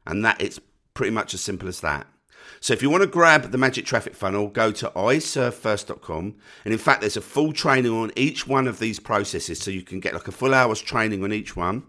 And 0.06 0.24
that 0.24 0.40
it's 0.40 0.60
pretty 0.94 1.12
much 1.12 1.34
as 1.34 1.40
simple 1.40 1.68
as 1.68 1.80
that. 1.80 2.06
So 2.64 2.72
if 2.72 2.80
you 2.80 2.88
want 2.88 3.02
to 3.02 3.06
grab 3.06 3.50
the 3.50 3.58
magic 3.58 3.84
traffic 3.84 4.14
funnel, 4.14 4.48
go 4.48 4.72
to 4.72 4.90
iservefirst.com. 4.96 6.34
And 6.64 6.72
in 6.72 6.78
fact, 6.78 7.02
there's 7.02 7.18
a 7.18 7.20
full 7.20 7.52
training 7.52 7.92
on 7.92 8.10
each 8.16 8.48
one 8.48 8.66
of 8.66 8.78
these 8.78 8.98
processes. 8.98 9.58
So 9.58 9.70
you 9.70 9.82
can 9.82 10.00
get 10.00 10.14
like 10.14 10.28
a 10.28 10.32
full 10.32 10.54
hour's 10.54 10.80
training 10.80 11.22
on 11.22 11.30
each 11.30 11.56
one. 11.56 11.82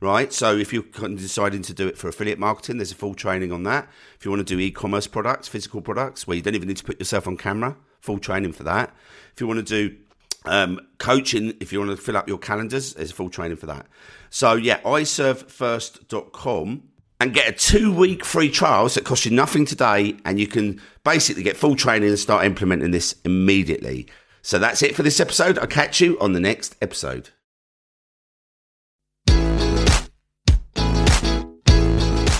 Right. 0.00 0.32
So 0.32 0.56
if 0.56 0.72
you're 0.72 0.84
deciding 0.84 1.60
to 1.64 1.74
do 1.74 1.86
it 1.86 1.98
for 1.98 2.08
affiliate 2.08 2.38
marketing, 2.38 2.78
there's 2.78 2.92
a 2.92 2.94
full 2.94 3.14
training 3.14 3.52
on 3.52 3.64
that. 3.64 3.90
If 4.18 4.24
you 4.24 4.30
want 4.30 4.40
to 4.40 4.44
do 4.44 4.58
e-commerce 4.58 5.06
products, 5.06 5.48
physical 5.48 5.82
products, 5.82 6.26
where 6.26 6.34
you 6.34 6.42
don't 6.42 6.54
even 6.54 6.68
need 6.68 6.78
to 6.78 6.84
put 6.84 6.98
yourself 6.98 7.28
on 7.28 7.36
camera, 7.36 7.76
full 8.00 8.18
training 8.18 8.54
for 8.54 8.62
that. 8.62 8.96
If 9.34 9.40
you 9.42 9.46
want 9.46 9.58
to 9.58 9.90
do 9.90 9.98
um, 10.46 10.80
coaching, 10.96 11.52
if 11.60 11.74
you 11.74 11.78
want 11.78 11.90
to 11.90 11.98
fill 11.98 12.16
up 12.16 12.26
your 12.26 12.38
calendars, 12.38 12.94
there's 12.94 13.10
a 13.10 13.14
full 13.14 13.28
training 13.28 13.58
for 13.58 13.66
that. 13.66 13.86
So 14.30 14.54
yeah, 14.54 14.80
iservefirst.com 14.80 16.84
and 17.22 17.32
get 17.32 17.48
a 17.48 17.52
two 17.52 17.94
week 17.94 18.24
free 18.24 18.50
trial 18.50 18.88
that 18.88 19.04
costs 19.04 19.24
you 19.24 19.30
nothing 19.30 19.64
today. 19.64 20.16
And 20.24 20.40
you 20.40 20.48
can 20.48 20.80
basically 21.04 21.44
get 21.44 21.56
full 21.56 21.76
training 21.76 22.08
and 22.08 22.18
start 22.18 22.44
implementing 22.44 22.90
this 22.90 23.14
immediately. 23.24 24.08
So 24.42 24.58
that's 24.58 24.82
it 24.82 24.96
for 24.96 25.04
this 25.04 25.20
episode. 25.20 25.56
I'll 25.56 25.68
catch 25.68 26.00
you 26.00 26.18
on 26.18 26.32
the 26.32 26.40
next 26.40 26.74
episode. 26.82 27.30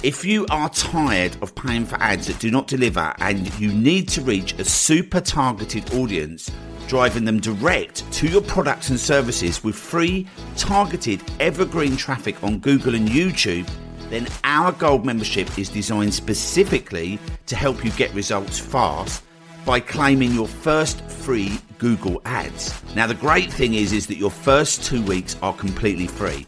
If 0.03 0.25
you 0.25 0.47
are 0.51 0.69
tired 0.71 1.37
of 1.43 1.55
paying 1.55 1.87
for 1.87 1.95
ads 2.03 2.27
that 2.27 2.41
do 2.41 2.51
not 2.51 2.67
deliver 2.67 3.15
and 3.21 3.57
you 3.61 3.73
need 3.73 4.09
to 4.09 4.21
reach 4.21 4.59
a 4.59 4.65
super 4.65 5.21
targeted 5.21 5.95
audience, 5.95 6.51
driving 6.89 7.25
them 7.25 7.39
direct 7.39 8.11
to 8.15 8.27
your 8.27 8.43
products 8.43 8.91
and 8.91 8.99
services 8.99 9.63
with 9.63 9.77
free, 9.77 10.27
targeted, 10.57 11.23
evergreen 11.39 11.97
traffic 11.97 12.43
on 12.43 12.59
Google 12.59 12.97
and 12.97 13.09
YouTube, 13.09 13.71
then 14.13 14.29
our 14.45 14.73
gold 14.73 15.07
membership 15.07 15.59
is 15.59 15.71
designed 15.71 16.13
specifically 16.13 17.19
to 17.47 17.57
help 17.57 17.83
you 17.85 17.91
get 17.93 18.13
results 18.13 18.59
fast 18.59 19.23
by 19.65 19.81
claiming 19.81 20.33
your 20.33 20.49
first 20.49 21.01
free 21.11 21.59
Google 21.79 22.21
ads. 22.25 22.75
Now 22.95 23.07
the 23.07 23.15
great 23.15 23.51
thing 23.51 23.73
is 23.75 23.93
is 23.93 24.07
that 24.09 24.19
your 24.19 24.31
first 24.31 24.85
2 24.85 25.03
weeks 25.03 25.37
are 25.43 25.55
completely 25.55 26.07
free. 26.07 26.47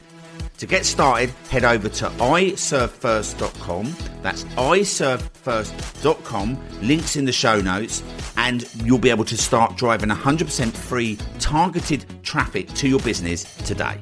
To 0.59 0.67
get 0.67 0.85
started, 0.87 1.31
head 1.51 1.65
over 1.65 1.89
to 1.89 2.07
iservefirst.com. 2.07 3.97
That's 4.23 4.45
iservefirst.com. 4.45 6.65
Links 6.81 7.17
in 7.17 7.25
the 7.25 7.33
show 7.33 7.61
notes, 7.61 8.05
and 8.37 8.65
you'll 8.85 8.99
be 8.99 9.11
able 9.11 9.25
to 9.25 9.37
start 9.37 9.77
driving 9.77 10.11
100% 10.11 10.73
free 10.73 11.19
targeted 11.41 12.05
traffic 12.23 12.73
to 12.75 12.87
your 12.89 13.01
business 13.01 13.43
today. 13.67 13.99